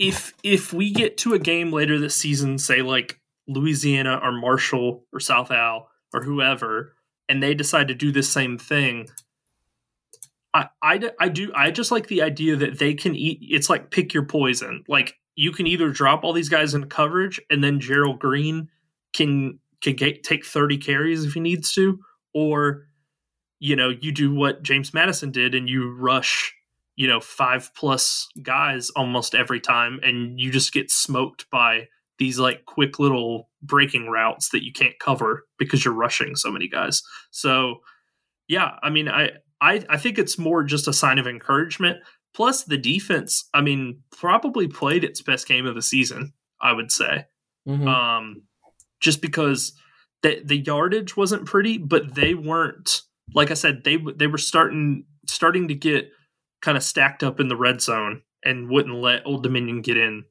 [0.00, 3.19] if if we get to a game later this season, say like
[3.50, 6.94] Louisiana or Marshall or South Al or whoever,
[7.28, 9.08] and they decide to do the same thing,
[10.54, 13.38] I, I, I do I just like the idea that they can eat.
[13.42, 14.84] It's like pick your poison.
[14.88, 18.68] Like you can either drop all these guys in coverage, and then Gerald Green
[19.12, 22.00] can can get, take thirty carries if he needs to,
[22.34, 22.86] or
[23.60, 26.54] you know, you do what James Madison did and you rush,
[26.96, 31.88] you know, five plus guys almost every time and you just get smoked by
[32.20, 36.68] these like quick little breaking routes that you can't cover because you're rushing so many
[36.68, 37.02] guys.
[37.32, 37.80] So
[38.46, 39.30] yeah, I mean I
[39.60, 41.98] I, I think it's more just a sign of encouragement.
[42.32, 46.92] Plus the defense, I mean, probably played its best game of the season, I would
[46.92, 47.24] say.
[47.66, 47.88] Mm-hmm.
[47.88, 48.42] Um
[49.00, 49.72] just because
[50.22, 53.02] the the yardage wasn't pretty, but they weren't
[53.34, 56.10] like I said, they they were starting starting to get
[56.60, 60.24] kind of stacked up in the red zone and wouldn't let Old Dominion get in,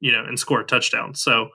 [0.00, 1.14] you know, and score a touchdown.
[1.14, 1.50] So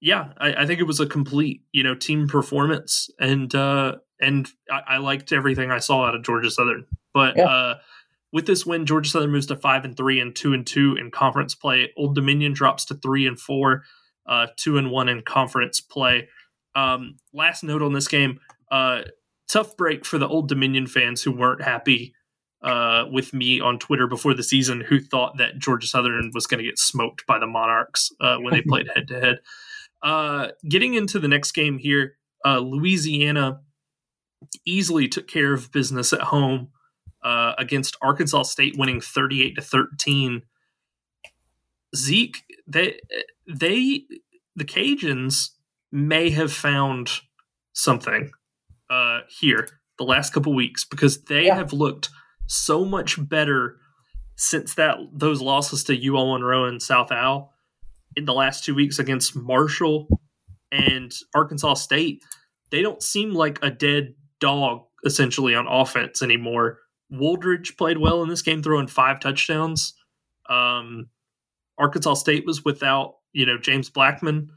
[0.00, 4.48] yeah, I, I think it was a complete, you know, team performance and uh and
[4.70, 6.86] I, I liked everything I saw out of Georgia Southern.
[7.14, 7.46] But yeah.
[7.46, 7.74] uh
[8.32, 11.10] with this win, Georgia Southern moves to five and three and two and two in
[11.10, 11.92] conference play.
[11.96, 13.82] Old Dominion drops to three and four,
[14.26, 16.28] uh, two and one in conference play.
[16.76, 18.38] Um, last note on this game,
[18.70, 19.02] uh,
[19.48, 22.14] tough break for the Old Dominion fans who weren't happy
[22.62, 26.58] uh, with me on Twitter before the season, who thought that Georgia Southern was going
[26.58, 30.52] to get smoked by the Monarchs uh, when they played head to head.
[30.68, 33.60] Getting into the next game here, uh, Louisiana
[34.64, 36.68] easily took care of business at home
[37.22, 40.42] uh, against Arkansas State, winning thirty-eight to thirteen.
[41.94, 43.00] Zeke, they
[43.46, 44.04] they
[44.56, 45.50] the Cajuns
[45.92, 47.10] may have found
[47.72, 48.30] something
[48.88, 49.68] uh, here
[49.98, 51.56] the last couple weeks because they yeah.
[51.56, 52.08] have looked
[52.50, 53.76] so much better
[54.36, 57.52] since that those losses to UL Monroe and South Al
[58.16, 60.08] in the last two weeks against Marshall
[60.72, 62.24] and Arkansas State.
[62.70, 66.78] They don't seem like a dead dog essentially on offense anymore.
[67.12, 69.94] Wooldridge played well in this game, throwing five touchdowns.
[70.48, 71.08] Um,
[71.78, 74.50] Arkansas State was without you know James Blackman,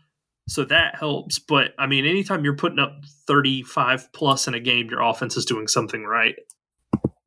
[0.47, 1.37] so that helps.
[1.37, 5.45] But I mean, anytime you're putting up 35 plus in a game, your offense is
[5.45, 6.35] doing something right.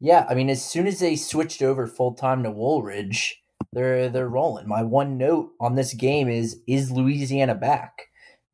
[0.07, 3.33] Yeah, I mean, as soon as they switched over full time to Wooldridge,
[3.73, 4.69] they're they're rolling.
[4.69, 8.07] My one note on this game is is Louisiana back?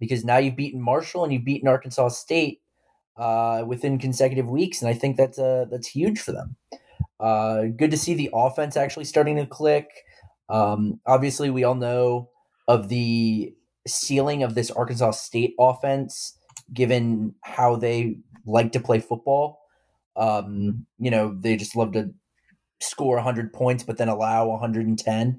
[0.03, 2.61] because now you've beaten Marshall and you've beaten Arkansas State
[3.17, 6.57] uh, within consecutive weeks, and I think that's uh, that's huge for them.
[7.21, 9.87] Uh, good to see the offense actually starting to click.
[10.49, 12.31] Um, obviously, we all know
[12.67, 13.55] of the
[13.87, 16.37] ceiling of this Arkansas State offense,
[16.73, 19.61] given how they like to play football.
[20.17, 22.11] Um, you know, they just love to
[22.81, 25.39] score 100 points, but then allow 110.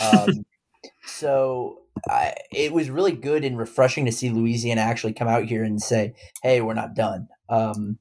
[0.00, 0.28] Um,
[1.06, 5.64] so I, it was really good and refreshing to see Louisiana actually come out here
[5.64, 7.98] and say, "Hey, we're not done." Um,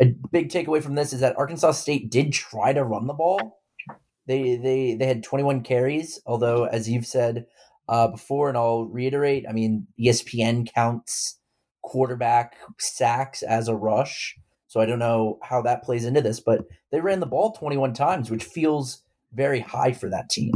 [0.00, 3.60] a big takeaway from this is that Arkansas State did try to run the ball.
[4.26, 7.46] They they they had 21 carries, although as you've said
[7.88, 11.38] uh, before, and I'll reiterate, I mean ESPN counts
[11.82, 14.36] quarterback sacks as a rush,
[14.76, 17.94] so I don't know how that plays into this, but they ran the ball 21
[17.94, 19.00] times, which feels
[19.32, 20.52] very high for that team.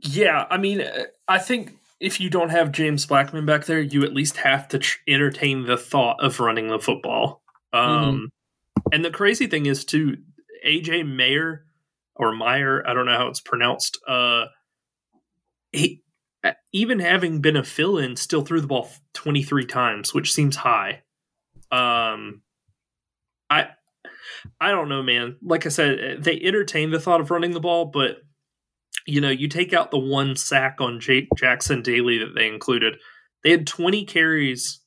[0.00, 4.02] Yeah, I mean, uh, I think if you don't have James Blackman back there, you
[4.02, 7.40] at least have to tr- entertain the thought of running the football.
[7.72, 8.24] Um, mm-hmm.
[8.94, 10.16] And the crazy thing is, too,
[10.66, 11.66] AJ Mayer
[12.16, 13.96] or Meyer, I don't know how it's pronounced.
[14.08, 14.46] Uh,
[15.70, 16.02] he
[16.72, 21.02] even having been a fill-in, still threw the ball 23 times, which seems high.
[21.70, 22.42] Um,
[23.50, 23.68] I
[24.60, 25.36] I don't know, man.
[25.42, 28.18] Like I said, they entertain the thought of running the ball, but
[29.06, 32.96] you know, you take out the one sack on Jake Jackson Daly that they included.
[33.42, 34.80] They had 20 carries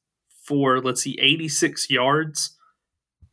[0.44, 2.58] for let's see 86 yards.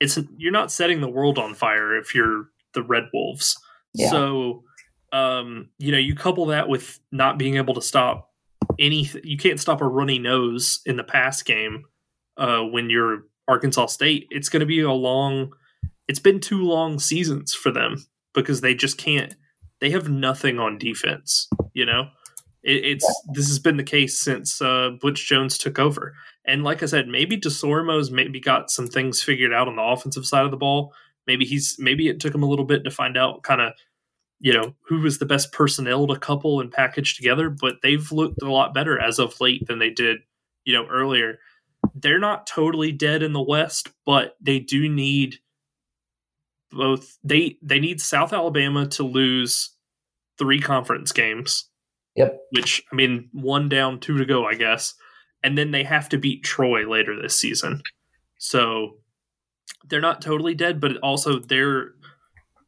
[0.00, 3.58] It's you're not setting the world on fire if you're the Red Wolves.
[3.94, 4.10] Yeah.
[4.10, 4.64] So
[5.12, 8.30] um, you know, you couple that with not being able to stop
[8.78, 11.84] any you can't stop a runny nose in the pass game
[12.36, 14.26] uh, when you're Arkansas State.
[14.30, 15.52] It's going to be a long
[16.06, 19.34] it's been two long seasons for them because they just can't
[19.80, 21.48] they have nothing on defense.
[21.72, 22.08] You know,
[22.62, 26.14] it, it's this has been the case since uh, Butch Jones took over.
[26.44, 30.26] And like I said, maybe Desormeaux's maybe got some things figured out on the offensive
[30.26, 30.92] side of the ball.
[31.26, 33.74] Maybe he's maybe it took him a little bit to find out kind of
[34.40, 37.50] you know who was the best personnel to couple and package together.
[37.50, 40.18] But they've looked a lot better as of late than they did
[40.64, 41.38] you know earlier.
[41.94, 45.36] They're not totally dead in the West, but they do need
[46.70, 49.74] both they they need South Alabama to lose
[50.38, 51.68] three conference games.
[52.16, 52.38] Yep.
[52.50, 54.94] Which I mean, one down, two to go, I guess.
[55.42, 57.82] And then they have to beat Troy later this season.
[58.38, 58.96] So
[59.88, 61.92] they're not totally dead, but also their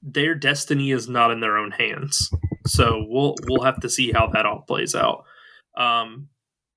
[0.03, 2.31] their destiny is not in their own hands.
[2.67, 5.25] So we'll we'll have to see how that all plays out.
[5.77, 6.29] Um,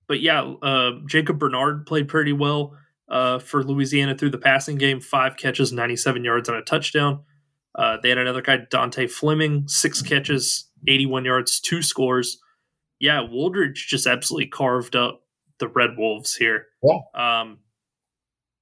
[0.08, 2.76] but yeah, uh, Jacob Bernard played pretty well
[3.10, 5.00] uh, for Louisiana through the passing game.
[5.00, 7.24] Five catches, 97 yards, and a touchdown.
[7.76, 12.40] Uh, they had another guy, Dontae Fleming, six catches, 81 yards, two scores.
[13.00, 15.22] Yeah, Wooldridge just absolutely carved up
[15.60, 16.68] the Red Wolves here.
[16.84, 17.00] Yeah.
[17.16, 17.60] Um,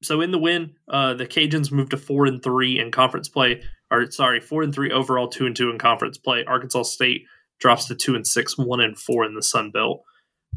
[0.01, 3.61] so in the win, uh, the Cajuns moved to four and three in conference play.
[3.91, 6.45] Or sorry, four and three overall, two and two in conference play.
[6.45, 7.25] Arkansas State
[7.59, 10.03] drops to two and six, one and four in the Sun Belt.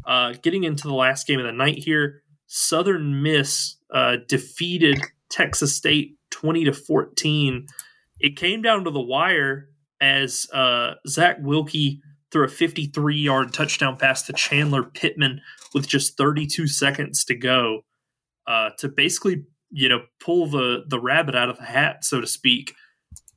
[0.05, 5.75] Uh, getting into the last game of the night here, Southern Miss uh, defeated Texas
[5.75, 7.67] State 20 to 14.
[8.19, 11.99] It came down to the wire as uh, Zach Wilcke
[12.31, 15.41] threw a 53 yard touchdown pass to Chandler Pittman
[15.73, 17.81] with just 32 seconds to go
[18.47, 22.27] uh, to basically, you know, pull the, the rabbit out of the hat, so to
[22.27, 22.73] speak.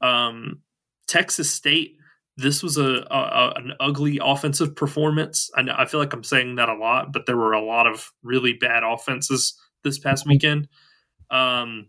[0.00, 0.60] Um,
[1.06, 1.97] Texas State
[2.38, 5.50] this was a, a, an ugly offensive performance.
[5.56, 7.88] I know, I feel like I'm saying that a lot, but there were a lot
[7.88, 10.68] of really bad offenses this past weekend.
[11.30, 11.88] Um,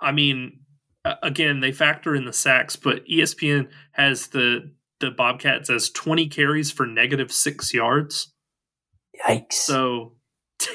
[0.00, 0.60] I mean,
[1.22, 6.72] again, they factor in the sacks, but ESPN has the the Bobcats as 20 carries
[6.72, 8.32] for negative six yards.
[9.26, 9.52] Yikes!
[9.52, 10.14] So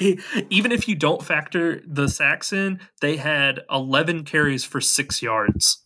[0.50, 5.84] even if you don't factor the sacks in, they had 11 carries for six yards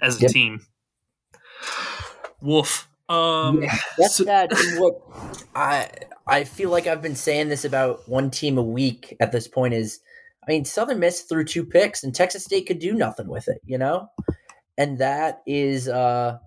[0.00, 0.30] as a yep.
[0.30, 0.66] team.
[2.40, 2.88] Woof.
[3.08, 4.24] Um, yeah, that's so,
[4.80, 5.00] what
[5.54, 5.90] I
[6.28, 9.74] I feel like I've been saying this about one team a week at this point
[9.74, 10.00] is
[10.46, 13.60] I mean, Southern Miss threw two picks, and Texas State could do nothing with it,
[13.64, 14.08] you know.
[14.78, 16.38] And that is, uh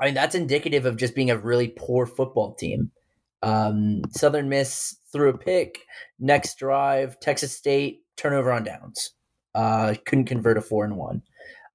[0.00, 2.90] I mean, that's indicative of just being a really poor football team.
[3.42, 5.80] Um, Southern Miss threw a pick.
[6.18, 9.12] Next drive, Texas State turnover on downs.
[9.54, 11.22] Uh, couldn't convert a four and one.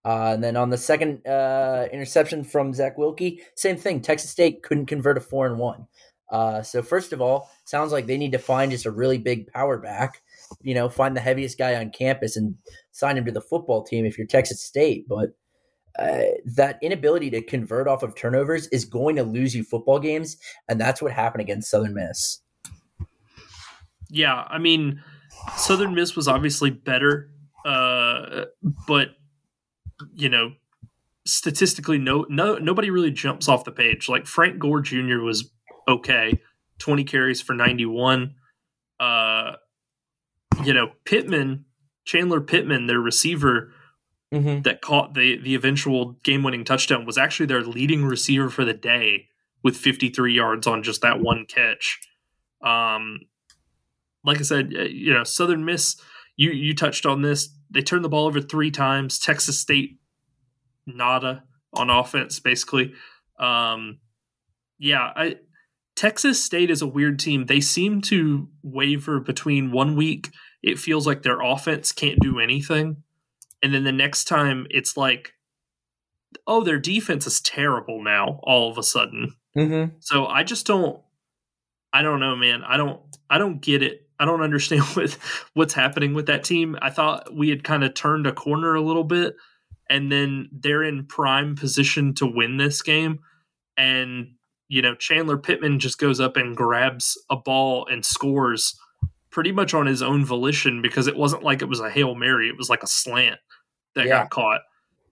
[0.03, 4.01] Uh, and then on the second uh, interception from Zach Wilcke, same thing.
[4.01, 5.87] Texas State couldn't convert a four and one.
[6.29, 9.47] Uh, so first of all, sounds like they need to find just a really big
[9.47, 10.21] power back.
[10.61, 12.55] You know, find the heaviest guy on campus and
[12.91, 15.07] sign him to the football team if you're Texas State.
[15.07, 15.29] But
[15.97, 20.37] uh, that inability to convert off of turnovers is going to lose you football games,
[20.67, 22.41] and that's what happened against Southern Miss.
[24.09, 25.03] Yeah, I mean,
[25.55, 27.29] Southern Miss was obviously better,
[27.65, 28.45] uh,
[28.87, 29.09] but
[30.13, 30.53] you know,
[31.25, 34.07] statistically, no, no, nobody really jumps off the page.
[34.07, 35.19] Like Frank Gore Jr.
[35.19, 35.51] was
[35.87, 36.39] okay,
[36.77, 38.35] twenty carries for ninety one.
[38.99, 39.53] Uh,
[40.65, 41.65] you know, Pittman,
[42.05, 43.71] Chandler Pittman, their receiver
[44.33, 44.61] mm-hmm.
[44.63, 48.73] that caught the the eventual game winning touchdown, was actually their leading receiver for the
[48.73, 49.27] day
[49.63, 51.99] with fifty three yards on just that one catch.
[52.61, 53.21] Um,
[54.23, 55.99] like I said, you know, Southern Miss.
[56.35, 57.49] You you touched on this.
[57.69, 59.19] They turned the ball over three times.
[59.19, 59.99] Texas State,
[60.85, 61.43] nada
[61.73, 62.93] on offense, basically.
[63.37, 63.99] Um,
[64.77, 65.35] yeah, I
[65.95, 67.45] Texas State is a weird team.
[67.45, 70.29] They seem to waver between one week
[70.61, 73.03] it feels like their offense can't do anything,
[73.61, 75.33] and then the next time it's like,
[76.47, 78.39] oh, their defense is terrible now.
[78.43, 79.95] All of a sudden, mm-hmm.
[79.99, 81.01] so I just don't.
[81.91, 82.63] I don't know, man.
[82.63, 83.01] I don't.
[83.29, 84.07] I don't get it.
[84.19, 85.17] I don't understand what
[85.53, 86.77] what's happening with that team.
[86.81, 89.35] I thought we had kind of turned a corner a little bit,
[89.89, 93.19] and then they're in prime position to win this game.
[93.77, 94.35] And
[94.67, 98.79] you know, Chandler Pittman just goes up and grabs a ball and scores
[99.31, 102.49] pretty much on his own volition because it wasn't like it was a hail mary;
[102.49, 103.39] it was like a slant
[103.95, 104.19] that yeah.
[104.19, 104.61] got caught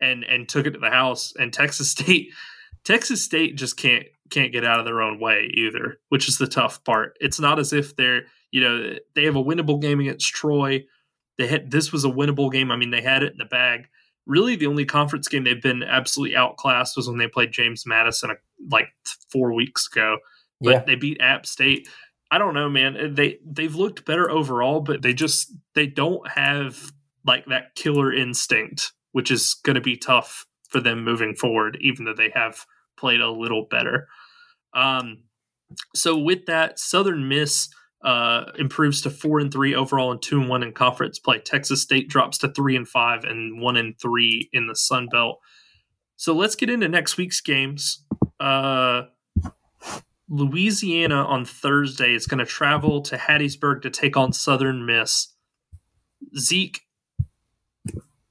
[0.02, 1.34] and and took it to the house.
[1.38, 2.30] And Texas State,
[2.84, 6.48] Texas State just can't can't get out of their own way either, which is the
[6.48, 7.18] tough part.
[7.20, 10.86] It's not as if they're you know they have a winnable game against Troy.
[11.38, 12.72] They had this was a winnable game.
[12.72, 13.88] I mean, they had it in the bag.
[14.26, 18.32] Really, the only conference game they've been absolutely outclassed was when they played James Madison
[18.32, 18.36] uh,
[18.70, 18.90] like
[19.32, 20.18] four weeks ago.
[20.60, 20.84] But yeah.
[20.86, 21.88] they beat App State.
[22.30, 23.16] I don't know, man.
[23.16, 26.92] They they've looked better overall, but they just they don't have
[27.26, 32.06] like that killer instinct, which is going to be tough for them moving forward, even
[32.06, 32.66] though they have
[32.98, 34.08] played a little better.
[34.74, 35.24] Um,
[35.96, 37.70] so with that, Southern Miss
[38.04, 41.40] uh, improves to four and three overall and two and one in conference play.
[41.40, 45.40] Texas State drops to three and five and one and three in the Sun Belt.
[46.16, 48.04] So let's get into next week's games.
[48.40, 49.04] Uh,
[50.30, 55.34] Louisiana on Thursday is going to travel to Hattiesburg to take on Southern Miss.
[56.38, 56.82] Zeke,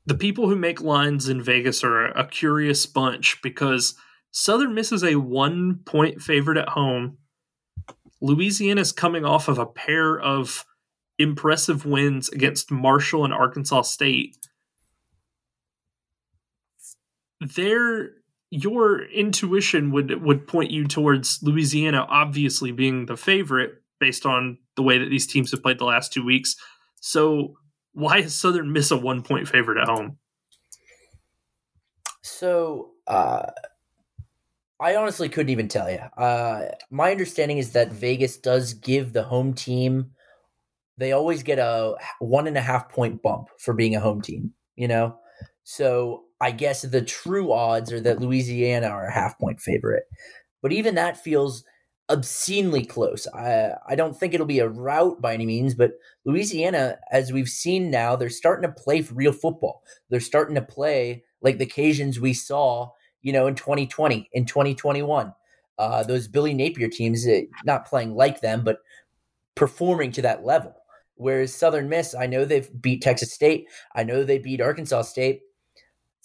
[0.04, 3.94] the people who make lines in Vegas are a curious bunch because
[4.30, 7.18] Southern Miss is a one point favorite at home.
[8.20, 10.64] Louisiana is coming off of a pair of
[11.18, 14.36] impressive wins against Marshall and Arkansas State.
[17.40, 18.10] They're
[18.56, 24.82] your intuition would would point you towards Louisiana obviously being the favorite based on the
[24.82, 26.56] way that these teams have played the last two weeks.
[27.00, 27.56] So
[27.92, 30.18] why is Southern Miss a one point favorite at home?
[32.22, 33.50] So uh,
[34.80, 35.98] I honestly couldn't even tell you.
[36.16, 40.12] Uh, my understanding is that Vegas does give the home team.
[40.96, 44.52] They always get a one and a half point bump for being a home team.
[44.76, 45.18] You know,
[45.62, 50.04] so I guess the true odds are that Louisiana are a half point favorite.
[50.62, 51.64] But even that feels
[52.08, 53.26] obscenely close.
[53.34, 55.92] I I don't think it'll be a rout by any means, but
[56.24, 59.82] Louisiana, as we've seen now, they're starting to play real football.
[60.10, 62.90] They're starting to play like the Cajuns we saw,
[63.22, 65.32] you know, in 2020, in 2021.
[65.78, 68.78] Uh, those Billy Napier teams, eh, not playing like them, but
[69.54, 70.74] performing to that level.
[71.16, 73.66] Whereas Southern Miss, I know they've beat Texas State.
[73.94, 75.40] I know they beat Arkansas State.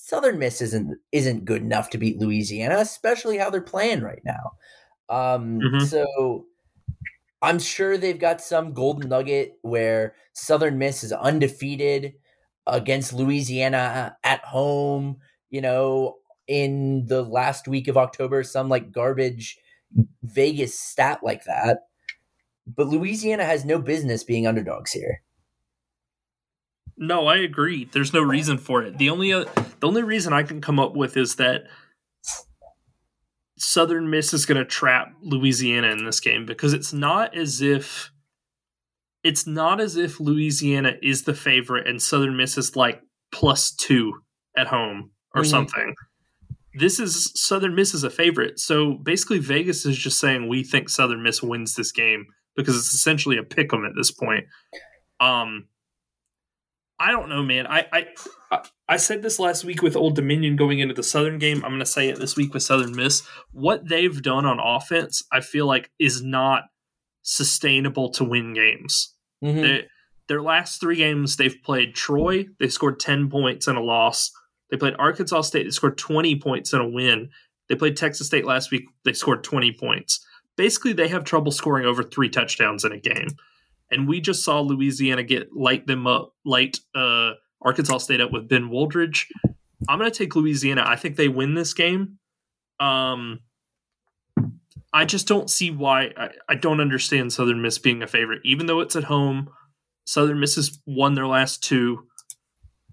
[0.03, 4.53] Southern Miss isn't isn't good enough to beat Louisiana, especially how they're playing right now.
[5.09, 5.85] Um, mm-hmm.
[5.85, 6.45] So
[7.43, 12.13] I'm sure they've got some golden nugget where Southern Miss is undefeated
[12.65, 15.17] against Louisiana at home.
[15.51, 19.59] You know, in the last week of October, some like garbage
[20.23, 21.83] Vegas stat like that.
[22.65, 25.21] But Louisiana has no business being underdogs here.
[27.01, 27.89] No, I agree.
[27.91, 28.99] There's no reason for it.
[28.99, 29.45] The only uh,
[29.79, 31.63] the only reason I can come up with is that
[33.57, 38.11] Southern Miss is going to trap Louisiana in this game because it's not as if
[39.23, 44.13] it's not as if Louisiana is the favorite and Southern Miss is like plus two
[44.55, 45.49] at home or mm-hmm.
[45.49, 45.95] something.
[46.75, 48.59] this is Southern Miss is a favorite.
[48.59, 52.93] So basically, Vegas is just saying we think Southern Miss wins this game because it's
[52.93, 54.45] essentially a pick 'em at this point.
[55.19, 55.67] Um,
[57.01, 57.65] I don't know, man.
[57.67, 61.63] I, I I said this last week with Old Dominion going into the Southern game.
[61.63, 63.23] I'm going to say it this week with Southern Miss.
[63.51, 66.63] What they've done on offense, I feel like, is not
[67.23, 69.15] sustainable to win games.
[69.43, 69.61] Mhm.
[69.61, 69.87] They,
[70.27, 72.45] their last three games, they've played Troy.
[72.59, 74.31] They scored 10 points and a loss.
[74.69, 75.63] They played Arkansas State.
[75.63, 77.29] They scored 20 points and a win.
[77.67, 78.83] They played Texas State last week.
[79.05, 80.25] They scored 20 points.
[80.57, 83.29] Basically, they have trouble scoring over three touchdowns in a game.
[83.91, 87.31] And we just saw Louisiana get light them up, light uh,
[87.61, 89.25] Arkansas State up with Ben Wooldridge.
[89.87, 90.83] I'm going to take Louisiana.
[90.85, 92.19] I think they win this game.
[92.79, 93.39] Um,
[94.93, 96.11] I just don't see why.
[96.17, 99.49] I, I don't understand Southern Miss being a favorite, even though it's at home.
[100.05, 102.07] Southern Miss has won their last two.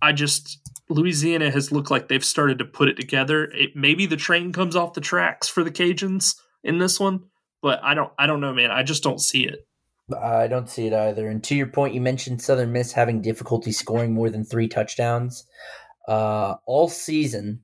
[0.01, 3.45] I just Louisiana has looked like they've started to put it together.
[3.45, 7.25] It, maybe the train comes off the tracks for the Cajuns in this one,
[7.63, 8.13] but I don't.
[8.19, 8.71] I don't know, man.
[8.71, 9.67] I just don't see it.
[10.17, 11.29] I don't see it either.
[11.29, 15.45] And to your point, you mentioned Southern Miss having difficulty scoring more than three touchdowns.
[16.07, 17.61] Uh, all season,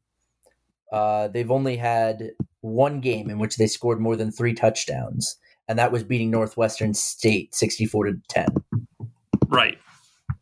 [0.92, 5.38] uh, they've only had one game in which they scored more than three touchdowns,
[5.68, 8.49] and that was beating Northwestern State sixty-four to ten.
[9.49, 9.78] Right?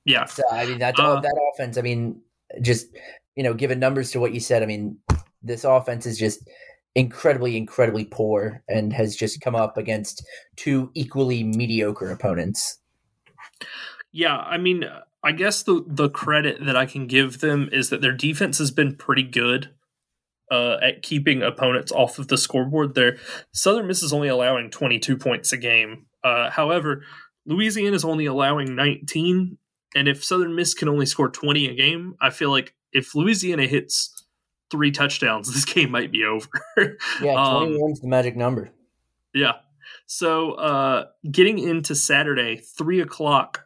[0.05, 0.25] Yeah.
[0.25, 1.79] So I mean that Uh, that offense.
[1.79, 2.21] I mean,
[2.61, 2.89] just
[3.37, 4.99] you know, given numbers to what you said, I mean,
[5.43, 6.49] this offense is just
[6.95, 10.25] incredibly, incredibly poor, and has just come up against
[10.57, 12.79] two equally mediocre opponents.
[14.13, 14.85] Yeah, I mean,
[15.23, 18.71] I guess the the credit that I can give them is that their defense has
[18.71, 19.71] been pretty good
[20.51, 22.95] uh, at keeping opponents off of the scoreboard.
[22.95, 23.17] There,
[23.53, 26.07] Southern Miss is only allowing 22 points a game.
[26.23, 27.05] Uh, however,
[27.47, 29.57] Louisiana is only allowing 19,
[29.95, 33.67] and if Southern Miss can only score 20 a game, I feel like if Louisiana
[33.67, 34.22] hits
[34.73, 36.49] three touchdowns, this game might be over.
[37.21, 38.73] Yeah, Um, twenty-one's the magic number.
[39.33, 39.53] Yeah.
[40.07, 43.65] So uh getting into Saturday, three o'clock,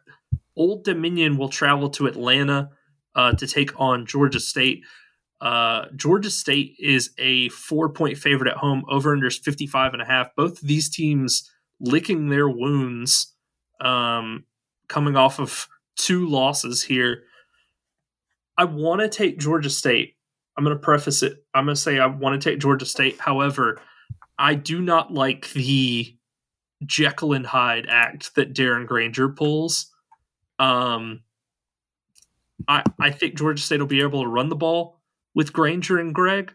[0.55, 2.69] Old Dominion will travel to Atlanta
[3.15, 4.83] uh to take on Georgia State.
[5.41, 10.01] Uh Georgia State is a four point favorite at home, over under is 55 and
[10.01, 10.35] a half.
[10.35, 11.49] Both of these teams
[11.79, 13.33] licking their wounds,
[13.81, 14.45] um,
[14.87, 17.23] coming off of two losses here.
[18.57, 20.15] I want to take Georgia State.
[20.57, 21.43] I'm going to preface it.
[21.53, 23.19] I'm going to say I want to take Georgia State.
[23.19, 23.79] However,
[24.39, 26.15] I do not like the
[26.85, 29.91] Jekyll and Hyde act that Darren Grainger pulls.
[30.59, 31.21] Um,
[32.67, 34.99] I I think Georgia State will be able to run the ball
[35.35, 36.53] with Grainger and Greg.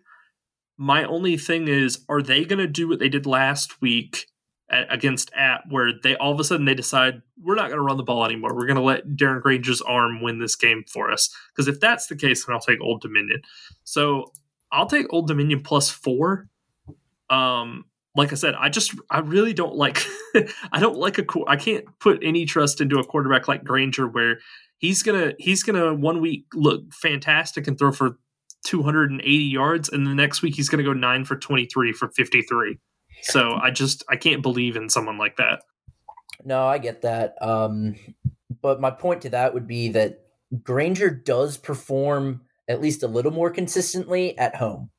[0.77, 4.27] My only thing is, are they going to do what they did last week
[4.71, 7.99] against App, where they all of a sudden they decide we're not going to run
[7.99, 8.55] the ball anymore.
[8.55, 11.29] We're going to let Darren Grainger's arm win this game for us.
[11.55, 13.43] Because if that's the case, then I'll take Old Dominion.
[13.85, 14.33] So
[14.71, 16.49] I'll take Old Dominion plus four
[17.33, 17.85] um
[18.15, 20.05] like i said i just i really don't like
[20.73, 24.39] i don't like a i can't put any trust into a quarterback like grainger where
[24.79, 28.19] he's gonna he's gonna one week look fantastic and throw for
[28.67, 32.79] 280 yards and the next week he's gonna go 9 for 23 for 53
[33.23, 35.63] so i just i can't believe in someone like that
[36.45, 37.35] No, I get that.
[37.41, 37.95] Um,
[38.61, 40.25] but my point to that would be that
[40.63, 44.91] Grainger does perform at least a little more consistently at home.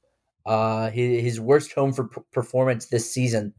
[0.46, 3.54] Uh, his, worst home for p- performance this season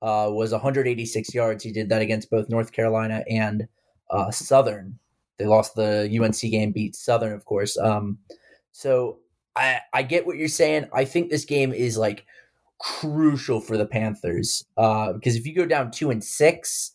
[0.00, 1.62] uh, was 186 yards.
[1.62, 3.68] He did that against both North Carolina and
[4.10, 4.98] uh, Southern.
[5.38, 7.76] They lost the UNC game, beat Southern, of course.
[7.78, 8.18] Um,
[8.72, 9.18] so
[9.56, 10.86] I I get what you're saying.
[10.92, 12.24] I think this game is like
[12.80, 16.92] crucial for the Panthers uh, because if you go down two and six,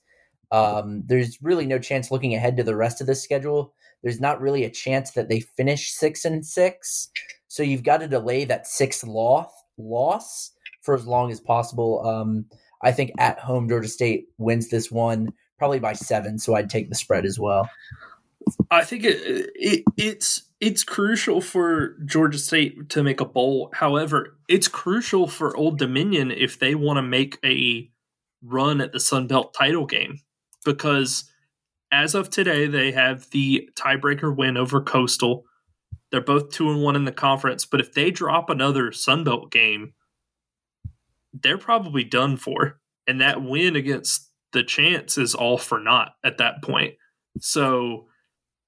[0.51, 3.73] um, there's really no chance looking ahead to the rest of the schedule.
[4.03, 7.09] There's not really a chance that they finish six and six.
[7.47, 12.05] So you've got to delay that sixth loss loss for as long as possible.
[12.05, 12.45] Um,
[12.81, 16.89] I think at home Georgia State wins this one probably by seven, so I'd take
[16.89, 17.69] the spread as well.
[18.69, 23.69] I think it, it it's it's crucial for Georgia State to make a bowl.
[23.73, 27.89] However, it's crucial for Old Dominion if they want to make a
[28.41, 30.19] run at the Sun Belt title game
[30.63, 31.29] because
[31.91, 35.43] as of today they have the tiebreaker win over Coastal.
[36.11, 39.51] They're both 2 and 1 in the conference, but if they drop another Sun Belt
[39.51, 39.93] game,
[41.33, 42.79] they're probably done for.
[43.07, 46.95] And that win against the Chance is all for naught at that point.
[47.39, 48.07] So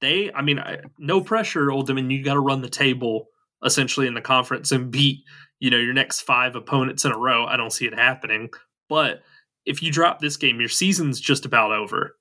[0.02, 2.12] they, I mean, I, no pressure, Old Dominion.
[2.12, 3.28] You got to run the table
[3.66, 5.24] essentially in the conference and beat,
[5.60, 7.46] you know, your next five opponents in a row.
[7.46, 8.50] I don't see it happening.
[8.90, 9.24] But
[9.66, 12.16] if you drop this game, your season's just about over.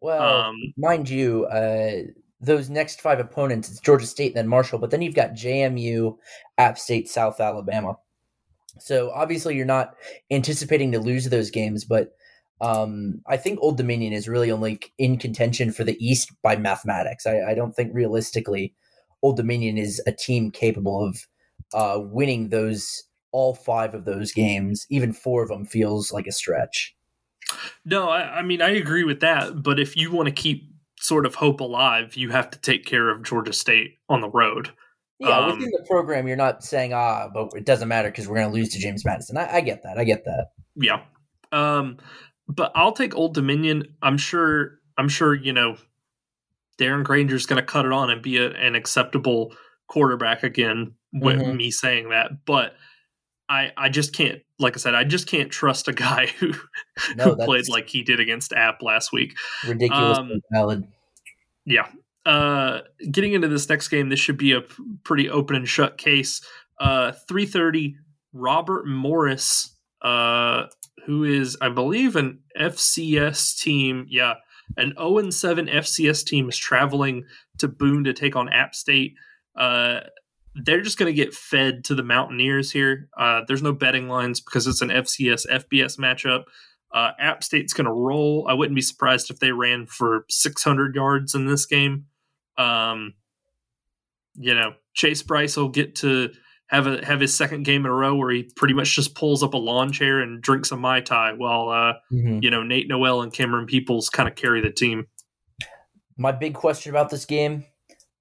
[0.00, 2.02] Well, Um, mind you, uh,
[2.40, 6.16] those next five opponents, it's Georgia State, then Marshall, but then you've got JMU,
[6.56, 7.96] App State, South Alabama.
[8.78, 9.96] So obviously, you're not
[10.30, 12.12] anticipating to lose those games, but
[12.60, 17.26] um, I think Old Dominion is really only in contention for the East by mathematics.
[17.26, 18.74] I, I don't think realistically
[19.22, 21.26] Old Dominion is a team capable of
[21.72, 24.86] uh, winning those all five of those games.
[24.90, 26.96] Even four of them feels like a stretch.
[27.84, 29.62] No, I, I mean I agree with that.
[29.62, 33.08] But if you want to keep sort of hope alive, you have to take care
[33.08, 34.70] of Georgia State on the road.
[35.20, 38.36] Yeah, um, within the program, you're not saying ah, but it doesn't matter because we're
[38.36, 39.36] going to lose to James Madison.
[39.36, 39.98] I, I, get that.
[39.98, 40.50] I get that.
[40.76, 41.00] Yeah.
[41.50, 41.98] Um,
[42.48, 43.94] but I'll take Old Dominion.
[44.02, 44.78] I'm sure.
[44.96, 45.76] I'm sure you know.
[46.78, 49.52] Darren Grainger's going to cut it on and be a, an acceptable
[49.88, 50.94] quarterback again.
[51.12, 51.56] With mm-hmm.
[51.56, 52.74] me saying that, but
[53.48, 54.42] I I just can't.
[54.58, 56.52] Like I said, I just can't trust a guy who
[57.16, 59.36] no, who played like he did against App last week.
[59.66, 60.86] Ridiculous, um, valid.
[61.64, 61.86] Yeah.
[62.26, 62.80] Uh,
[63.10, 64.60] getting into this next game, this should be a
[65.02, 66.42] pretty open and shut case.
[66.78, 67.96] Uh, three thirty.
[68.34, 70.66] Robert Morris uh,
[71.06, 74.06] who is, I believe, an FCS team.
[74.08, 74.34] Yeah,
[74.76, 77.24] an 0 7 FCS team is traveling
[77.58, 79.14] to Boone to take on App State.
[79.56, 80.00] Uh,
[80.54, 83.08] they're just going to get fed to the Mountaineers here.
[83.16, 86.44] Uh, there's no betting lines because it's an FCS FBS matchup.
[86.92, 88.46] Uh, App State's going to roll.
[88.48, 92.06] I wouldn't be surprised if they ran for 600 yards in this game.
[92.56, 93.14] Um,
[94.34, 96.30] you know, Chase Brice will get to
[96.68, 99.42] have a have his second game in a row where he pretty much just pulls
[99.42, 102.40] up a lawn chair and drinks a mai tai while uh, mm-hmm.
[102.42, 105.06] you know Nate Noel and Camerun Peoples kind of carry the team.
[106.16, 107.64] My big question about this game: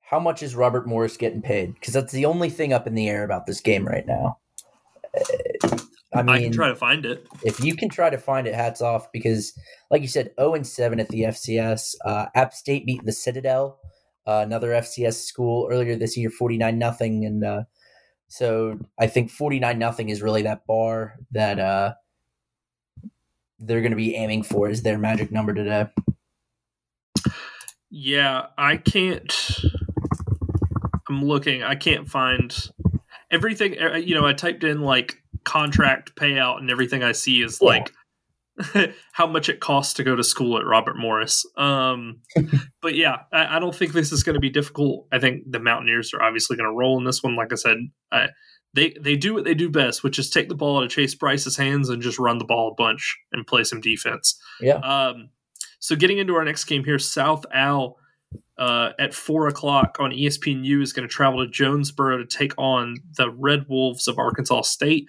[0.01, 1.73] How much is Robert Morris getting paid?
[1.73, 4.37] Because that's the only thing up in the air about this game right now.
[6.13, 7.27] I mean, I can try to find it.
[7.43, 9.11] If you can try to find it, hats off.
[9.11, 9.53] Because,
[9.91, 11.95] like you said, zero oh and seven at the FCS.
[12.05, 13.77] Uh, App State beat the Citadel,
[14.25, 17.63] uh, another FCS school earlier this year, forty nine nothing, and uh,
[18.27, 21.93] so I think 49 nothing is really that bar that uh,
[23.59, 25.87] they're going to be aiming for is their magic number today.
[27.89, 29.33] Yeah, I can't.
[31.09, 31.63] I'm looking.
[31.63, 32.53] I can't find
[33.31, 33.81] everything.
[33.81, 37.69] Uh, you know, I typed in like contract payout, and everything I see is yeah.
[37.69, 37.93] like
[39.11, 41.45] how much it costs to go to school at Robert Morris.
[41.57, 42.21] Um,
[42.81, 45.07] but yeah, I, I, don't think this is going to be difficult.
[45.11, 47.35] I think the Mountaineers are obviously going to roll in this one.
[47.35, 47.77] Like I said,
[48.11, 48.29] I,
[48.73, 51.15] they they do what they do best, which is take the ball out of Chase
[51.15, 54.39] Brice's hands and just run the ball a bunch and play some defense.
[54.59, 54.77] Yeah.
[54.77, 55.29] Um,
[55.79, 57.97] so getting into our next game here, South Al.
[58.57, 62.97] Uh, at four o'clock on ESPNU is going to travel to Jonesboro to take on
[63.15, 65.07] the Red Wolves of Arkansas State.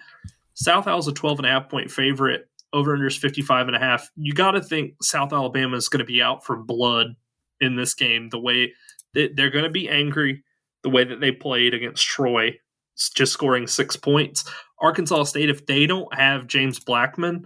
[0.53, 3.75] South Al is a 12 and a half point favorite over under is 55 and
[3.75, 4.09] a half.
[4.15, 7.15] You got to think South Alabama is going to be out for blood
[7.59, 8.29] in this game.
[8.29, 8.73] The way
[9.13, 10.43] that they're going to be angry,
[10.83, 12.59] the way that they played against Troy,
[13.15, 14.43] just scoring six points.
[14.79, 17.45] Arkansas State, if they don't have James Blackman,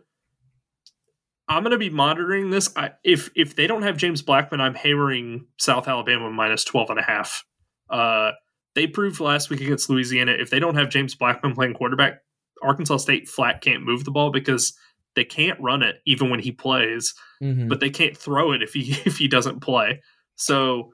[1.48, 2.70] I'm going to be monitoring this.
[2.76, 7.00] I, if if they don't have James Blackman, I'm hammering South Alabama minus 12 and
[7.00, 7.44] a half.
[7.90, 8.32] Uh,
[8.76, 12.22] they proved last week against Louisiana if they don't have James Blackman playing quarterback,
[12.64, 14.74] Arkansas State flat can't move the ball because
[15.16, 17.68] they can't run it even when he plays, mm-hmm.
[17.68, 20.02] but they can't throw it if he if he doesn't play.
[20.36, 20.92] So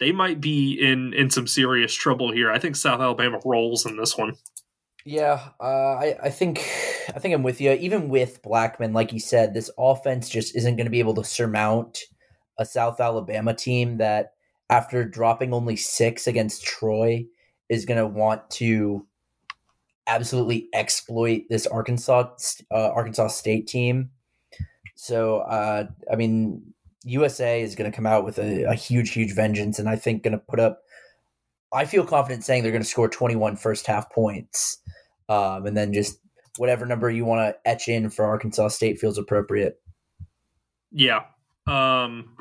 [0.00, 2.50] they might be in in some serious trouble here.
[2.50, 4.34] I think South Alabama rolls in this one.
[5.06, 6.58] Yeah, uh, I I think
[7.14, 7.72] I think I'm with you.
[7.72, 11.24] Even with Blackman, like you said, this offense just isn't going to be able to
[11.24, 11.98] surmount
[12.58, 14.32] a South Alabama team that,
[14.70, 17.26] after dropping only six against Troy,
[17.68, 19.06] is going to want to
[20.06, 22.30] absolutely exploit this Arkansas
[22.70, 24.10] uh, Arkansas State team.
[24.94, 26.74] So uh, I mean,
[27.04, 30.22] USA is going to come out with a, a, huge, huge vengeance, and I think
[30.22, 30.82] going to put up.
[31.72, 34.78] I feel confident saying they're going to score 21 first half points,
[35.28, 36.18] um, and then just
[36.56, 39.80] whatever number you want to etch in for Arkansas State feels appropriate.
[40.92, 41.24] Yeah,
[41.66, 42.36] um,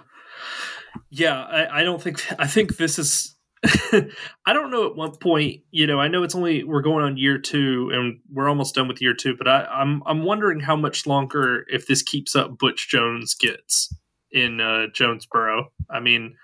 [1.09, 1.43] yeah.
[1.43, 3.32] I, I don't think I think this is
[4.45, 7.17] I don't know at what point, you know, I know it's only we're going on
[7.17, 10.75] year two and we're almost done with year two, but I, I'm I'm wondering how
[10.75, 13.93] much longer if this keeps up Butch Jones gets
[14.31, 15.71] in uh, Jonesboro.
[15.89, 16.35] I mean,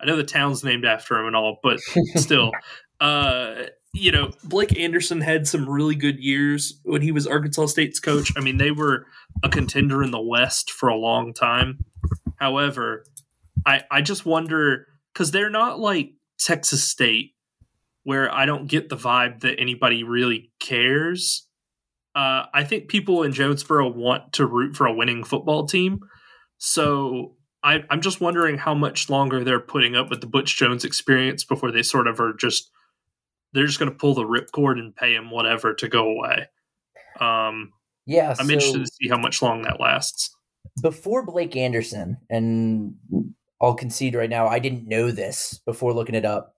[0.00, 1.80] I know the town's named after him and all, but
[2.16, 2.52] still,
[3.00, 3.64] uh,
[3.94, 8.32] you know, Blake Anderson had some really good years when he was Arkansas State's coach.
[8.36, 9.06] I mean, they were
[9.42, 11.84] a contender in the West for a long time.
[12.36, 13.04] However,
[13.64, 17.34] I I just wonder because they're not like Texas State,
[18.04, 21.46] where I don't get the vibe that anybody really cares.
[22.14, 26.00] Uh, I think people in Jonesboro want to root for a winning football team.
[26.58, 30.84] So I, I'm just wondering how much longer they're putting up with the Butch Jones
[30.84, 32.70] experience before they sort of are just
[33.52, 36.46] they're just going to pull the ripcord and pay him whatever to go away.
[37.20, 37.72] Um,
[38.06, 40.34] yeah, I'm so interested to see how much long that lasts.
[40.80, 42.94] before Blake Anderson, and
[43.60, 46.54] I'll concede right now, I didn't know this before looking it up,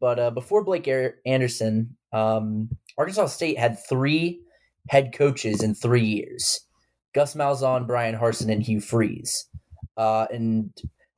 [0.00, 0.88] but uh, before Blake
[1.26, 2.68] Anderson, um,
[2.98, 4.40] Arkansas State had three
[4.88, 6.60] head coaches in three years:
[7.14, 9.46] Gus Malzahn, Bryan Harsin, and Hugh Freeze.
[9.96, 10.70] Uh, and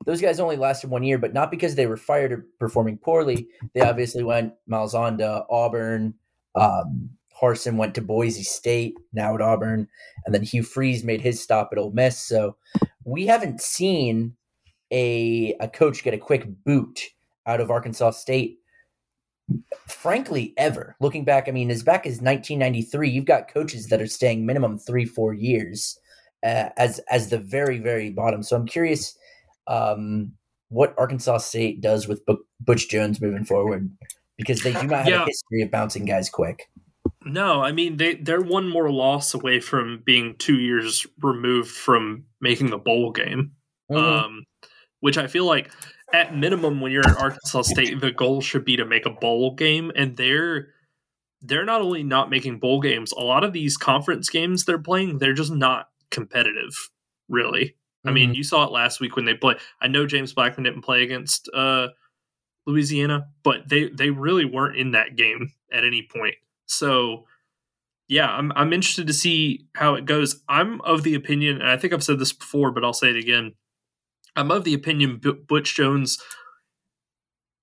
[0.05, 3.47] those guys only lasted one year, but not because they were fired or performing poorly.
[3.75, 6.15] They obviously went Malzahn to Auburn.
[6.55, 7.09] Um,
[7.39, 9.87] Harsin went to Boise State, now at Auburn,
[10.25, 12.19] and then Hugh Freeze made his stop at Ole Miss.
[12.19, 12.55] So
[13.05, 14.35] we haven't seen
[14.91, 17.01] a a coach get a quick boot
[17.45, 18.59] out of Arkansas State.
[19.87, 24.07] Frankly, ever looking back, I mean, as back as 1993, you've got coaches that are
[24.07, 25.97] staying minimum three, four years
[26.43, 28.43] uh, as as the very, very bottom.
[28.43, 29.17] So I'm curious
[29.67, 30.31] um,
[30.69, 33.89] what Arkansas State does with Bu- Butch Jones moving forward
[34.37, 35.23] because they do not have Yeah.
[35.23, 36.69] a history of bouncing guys quick.
[37.25, 42.23] No, I mean they they're one more loss away from being two years removed from
[42.39, 43.51] making the bowl game.
[43.91, 43.97] Mhm.
[43.97, 44.43] Um,
[44.99, 45.71] which I feel like
[46.13, 49.55] at minimum when you're at Arkansas State, the goal should be to make a bowl
[49.55, 50.69] game, and they're
[51.41, 55.19] they're not only not making bowl games, a lot of these conference games they're playing,
[55.19, 56.89] they're just not competitive,
[57.29, 57.75] really.
[58.05, 59.55] I mean, you saw it last week when they play.
[59.81, 61.89] I know James Blackman didn't play against uh,
[62.65, 66.35] Louisiana, but they they really weren't in that game at any point.
[66.65, 67.25] So,
[68.07, 70.41] yeah, I'm I'm interested to see how it goes.
[70.47, 73.17] I'm of the opinion, and I think I've said this before, but I'll say it
[73.17, 73.53] again.
[74.39, 76.17] I'm of the opinion Butch Jones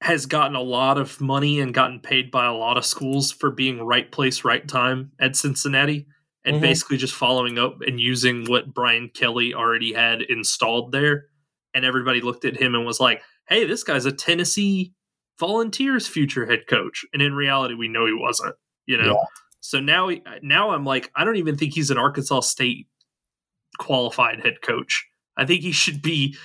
[0.03, 3.51] has gotten a lot of money and gotten paid by a lot of schools for
[3.51, 6.07] being right place, right time at Cincinnati,
[6.45, 6.61] and Mhm.
[6.61, 11.27] basically just following up and using what Brian Kelly already had installed there.
[11.73, 14.93] And everybody looked at him and was like, "Hey, this guy's a Tennessee
[15.41, 18.55] Volunteers future head coach," and in reality, we know he wasn't.
[18.87, 19.15] You know.
[19.15, 19.25] Yeah.
[19.61, 22.87] So now, he- now I'm like, I don't even think he's an Arkansas State
[23.79, 25.05] qualified head coach.
[25.37, 26.37] I think he should be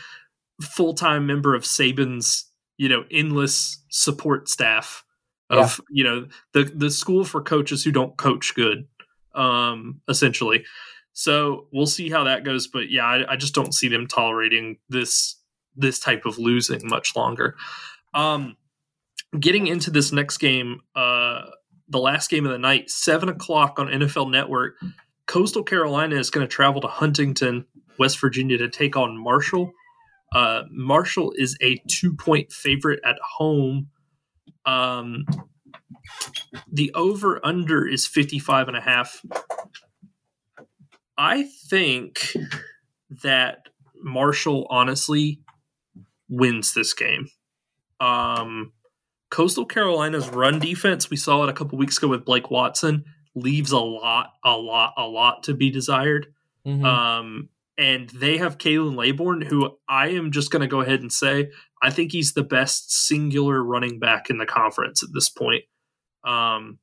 [0.62, 5.04] full time member of Saban's, you know, endless support staff
[5.52, 8.88] of you know the the school for coaches who don't coach good,
[9.36, 10.64] um, essentially.
[11.14, 14.78] So we'll see how that goes, but yeah, I, I just don't see them tolerating
[14.90, 15.36] this
[15.76, 17.56] this type of losing much longer.
[18.14, 18.56] Um,
[19.40, 21.44] getting into this next game, uh,
[21.90, 24.76] the last game of the night, seven o'clock on NFL Network.
[25.28, 27.66] Coastal Carolina is going to travel to Huntington,
[28.00, 29.72] West Virginia, to take on Marshall.
[30.32, 33.88] Uh, Marshall is a two point favorite at home.
[34.66, 35.26] Um,
[36.72, 39.22] the over under is 55 and a half.
[41.18, 42.34] I think
[43.24, 43.68] that
[44.02, 45.42] Marshall honestly
[46.30, 47.28] wins this game.
[48.00, 48.72] Um,
[49.30, 53.06] Coastal Carolina's run defense, we saw it a couple weeks ago with Blake Watson,
[53.36, 56.34] leaves a lot, a lot, a lot to be desired.
[56.66, 56.84] Mhm.
[56.86, 61.12] Um, and they have Khalan Laborn, who I am just going to go ahead and
[61.12, 61.50] say
[61.82, 65.64] I think he's the best singular running back in the conference at this point.
[66.24, 66.78] Um,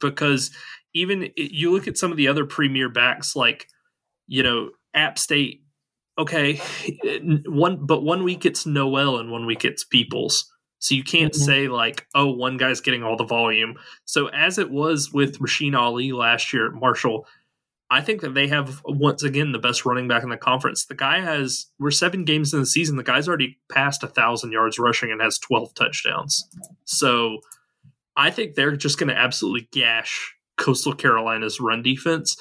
[0.00, 0.50] because
[0.94, 3.68] even i- you look at some of the other premier backs, like
[4.26, 5.62] you know App State.
[6.16, 6.60] Okay,
[7.46, 10.50] one but one week it's Noel and one week it's Peoples.
[10.78, 11.36] So you can't Mhm.
[11.44, 13.74] say like, oh, one guy's getting all the volume.
[14.04, 17.26] So as it was with Rasheen Ali last year at Marshall,
[17.90, 20.86] I think that they have once again the best running back in the conference.
[20.86, 22.96] The guy has we're seven games in the season.
[22.96, 26.48] The guy's already passed a thousand yards rushing and has twelve touchdowns.
[26.84, 27.38] So
[28.16, 32.36] I think they're just going to absolutely gash Coastal Carolina's run defense.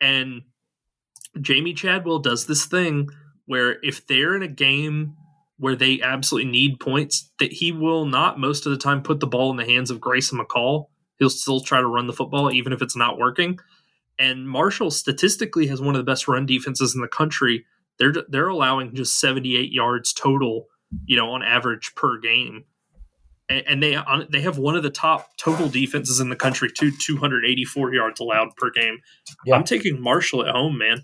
[0.00, 0.42] And
[1.40, 3.08] Jamie Chadwell does this thing
[3.46, 5.14] where if they're in a game
[5.58, 9.26] where they absolutely need points, that he will not most of the time put the
[9.26, 10.86] ball in the hands of Grayson McCall.
[11.18, 13.58] He'll still try to run the football even if it's not working.
[14.18, 17.66] And Marshall statistically has one of the best run defenses in the country.
[17.98, 20.66] They're they're allowing just 78 yards total,
[21.06, 22.64] you know, on average per game.
[23.48, 26.70] And, and they on, they have one of the top total defenses in the country
[26.70, 28.98] too, 284 yards allowed per game.
[29.44, 29.56] Yeah.
[29.56, 31.02] I'm taking Marshall at home, man.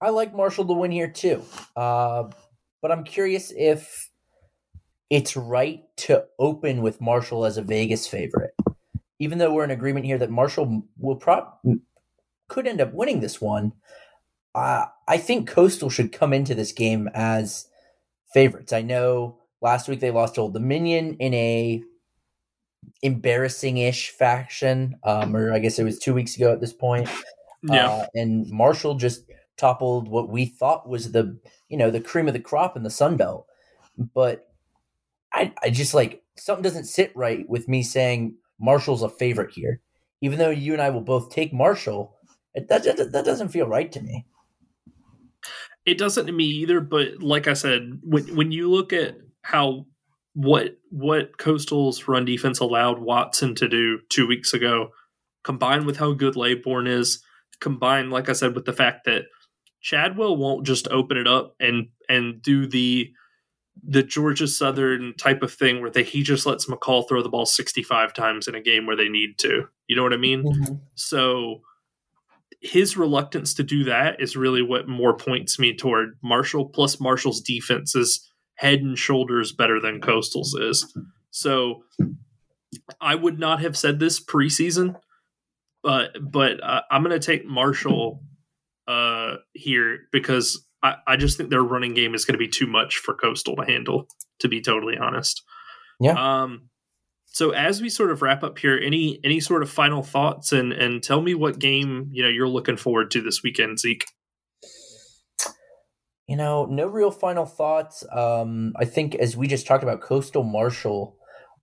[0.00, 1.42] I like Marshall to win here too.
[1.74, 2.30] Uh,
[2.82, 4.10] but I'm curious if
[5.10, 8.52] it's right to open with Marshall as a Vegas favorite.
[9.18, 11.50] Even though we're in agreement here that Marshall will pro-
[12.48, 13.72] could end up winning this one,
[14.54, 17.68] uh, I think Coastal should come into this game as
[18.32, 18.72] favorites.
[18.72, 21.82] I know last week they lost to Old Dominion in a
[23.02, 27.08] embarrassing-ish fashion, um, or I guess it was two weeks ago at this point.
[27.68, 29.24] Uh, and Marshall just
[29.56, 31.38] toppled what we thought was the
[31.68, 33.46] you know the cream of the crop in the Sun Belt.
[34.14, 34.48] But
[35.32, 39.80] I I just like something doesn't sit right with me saying Marshall's a favorite here,
[40.20, 42.16] even though you and I will both take Marshall.
[42.54, 44.26] It, that, that that doesn't feel right to me.
[45.84, 46.80] It doesn't to me either.
[46.80, 49.86] But like I said, when when you look at how
[50.34, 54.90] what what Coastal's run defense allowed Watson to do two weeks ago,
[55.44, 57.22] combined with how good Laborn is,
[57.60, 59.24] combined, like I said, with the fact that
[59.80, 63.10] Chadwell won't just open it up and and do the
[63.82, 67.46] the Georgia Southern type of thing where they, he just lets McCall throw the ball
[67.46, 69.68] 65 times in a game where they need to.
[69.86, 70.44] You know what I mean?
[70.44, 70.74] Mm-hmm.
[70.94, 71.62] So
[72.60, 76.66] his reluctance to do that is really what more points me toward Marshall.
[76.66, 80.96] Plus, Marshall's defense is head and shoulders better than Coastal's is.
[81.30, 81.82] So
[83.00, 84.96] I would not have said this preseason,
[85.82, 88.22] but but uh, I'm going to take Marshall
[88.88, 92.66] uh, here because I, I just think their running game is going to be too
[92.66, 94.08] much for Coastal to handle.
[94.40, 95.42] To be totally honest,
[95.98, 96.42] yeah.
[96.42, 96.68] Um,
[97.26, 100.72] so as we sort of wrap up here, any any sort of final thoughts and
[100.72, 104.06] and tell me what game you know you're looking forward to this weekend, Zeke.
[106.28, 108.04] You know, no real final thoughts.
[108.12, 111.16] Um, I think as we just talked about, Coastal Marshall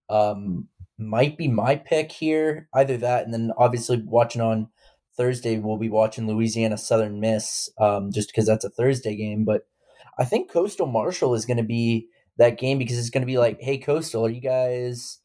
[0.10, 2.70] um, might be my pick here.
[2.74, 4.70] Either that, and then obviously watching on
[5.16, 9.46] Thursday, we'll be watching Louisiana Southern Miss, um, just because that's a Thursday game.
[9.46, 9.68] But
[10.18, 12.08] I think Coastal Marshall is going to be
[12.38, 15.20] that game because it's going to be like, hey, Coastal, are you guys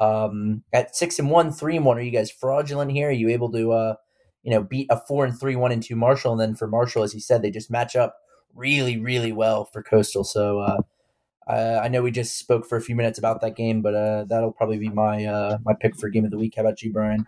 [0.00, 1.98] um, at six and one, three and one?
[1.98, 3.08] Are you guys fraudulent here?
[3.08, 3.94] Are you able to, uh,
[4.42, 6.32] you know, beat a four and three, one and two Marshall?
[6.32, 8.16] And then for Marshall, as he said, they just match up
[8.54, 10.24] really, really well for Coastal.
[10.24, 13.94] So uh, I know we just spoke for a few minutes about that game, but
[13.94, 16.54] uh, that'll probably be my uh, my pick for game of the week.
[16.56, 17.26] How about you, Brian?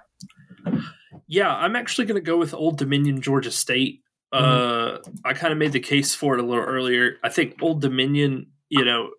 [1.27, 4.03] Yeah, I'm actually going to go with Old Dominion, Georgia State.
[4.33, 5.07] Mm-hmm.
[5.07, 7.17] Uh, I kind of made the case for it a little earlier.
[7.23, 9.11] I think Old Dominion, you know,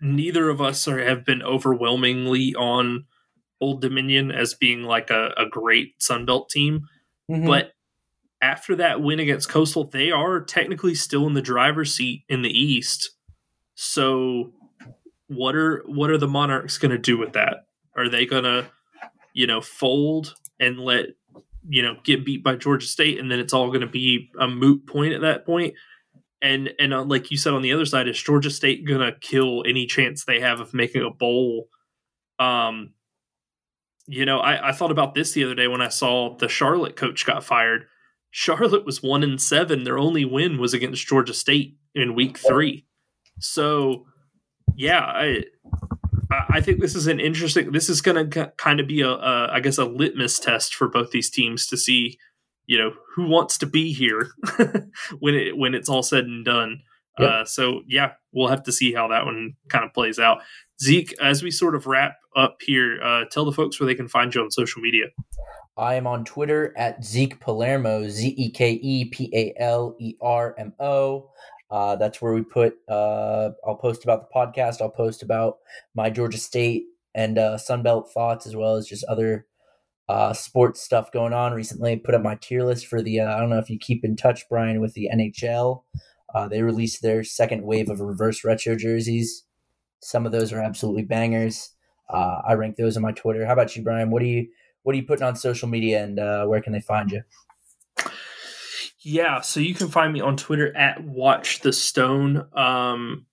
[0.00, 3.06] neither of us are, have been overwhelmingly on
[3.60, 6.88] Old Dominion as being like a, a great Sunbelt team.
[7.30, 7.46] Mm-hmm.
[7.46, 7.72] But
[8.40, 12.50] after that win against Coastal, they are technically still in the driver's seat in the
[12.50, 13.10] East.
[13.74, 14.52] So
[15.28, 17.66] what are what are the Monarchs going to do with that?
[17.96, 18.66] Are they going to,
[19.32, 21.06] you know, fold and let
[21.68, 24.48] you know get beat by Georgia State, and then it's all going to be a
[24.48, 25.74] moot point at that point.
[26.40, 29.18] And and uh, like you said on the other side, is Georgia State going to
[29.20, 31.68] kill any chance they have of making a bowl?
[32.38, 32.94] Um,
[34.06, 36.96] you know, I, I thought about this the other day when I saw the Charlotte
[36.96, 37.86] coach got fired.
[38.30, 39.84] Charlotte was one in seven.
[39.84, 42.86] Their only win was against Georgia State in week three.
[43.38, 44.06] So,
[44.74, 45.44] yeah, I
[46.48, 47.72] I think this is an interesting.
[47.72, 50.88] This is going to kind of be a, a, I guess, a litmus test for
[50.88, 52.18] both these teams to see,
[52.66, 54.28] you know, who wants to be here
[55.18, 56.80] when it when it's all said and done.
[57.18, 57.30] Yep.
[57.30, 60.38] Uh, so yeah, we'll have to see how that one kind of plays out.
[60.82, 64.08] Zeke, as we sort of wrap up here, uh, tell the folks where they can
[64.08, 65.06] find you on social media.
[65.76, 70.14] I am on Twitter at Zeke Palermo, Z E K E P A L E
[70.20, 71.30] R M O.
[71.72, 72.74] Uh, that's where we put.
[72.86, 74.82] Uh, I'll post about the podcast.
[74.82, 75.56] I'll post about
[75.94, 79.46] my Georgia State and uh, Sunbelt thoughts, as well as just other
[80.06, 81.54] uh, sports stuff going on.
[81.54, 83.20] Recently, put up my tier list for the.
[83.20, 85.82] Uh, I don't know if you keep in touch, Brian, with the NHL.
[86.34, 89.44] Uh, they released their second wave of reverse retro jerseys.
[90.00, 91.70] Some of those are absolutely bangers.
[92.10, 93.46] Uh, I rank those on my Twitter.
[93.46, 94.10] How about you, Brian?
[94.10, 94.48] What are you
[94.82, 97.22] What are you putting on social media, and uh, where can they find you?
[99.04, 102.46] Yeah, so you can find me on Twitter at Watch the Stone.
[102.54, 103.26] Um,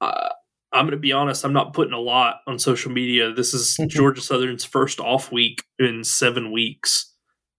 [0.00, 0.28] uh,
[0.72, 3.32] I'm going to be honest, I'm not putting a lot on social media.
[3.32, 7.14] This is Georgia Southern's first off week in seven weeks.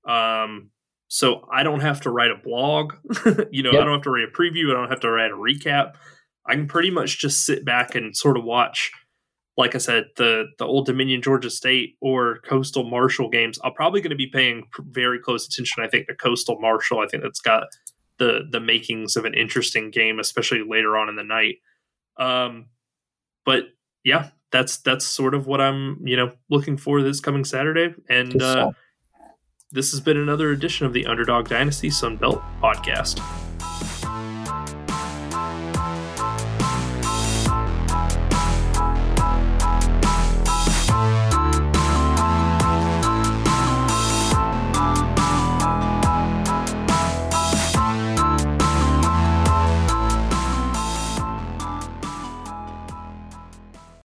[0.07, 0.71] Um,
[1.09, 2.93] so I don't have to write a blog.
[3.51, 3.81] you know, yep.
[3.81, 4.71] I don't have to write a preview.
[4.71, 5.93] I don't have to write a recap.
[6.45, 8.91] I can pretty much just sit back and sort of watch
[9.57, 14.01] like I said, the the Old Dominion Georgia State or Coastal Marshall games, I'm probably
[14.01, 15.83] going to be paying very close attention.
[15.83, 16.99] I think to Coastal Marshall.
[16.99, 17.63] I think that's got
[18.17, 21.55] the the makings of an interesting game, especially later on in the night.
[22.17, 22.67] Um,
[23.45, 23.65] but
[24.03, 28.41] yeah, that's that's sort of what I'm you know looking for this coming Saturday, and
[28.41, 28.71] uh,
[29.71, 33.19] this has been another edition of the Underdog Dynasty Sun Belt podcast.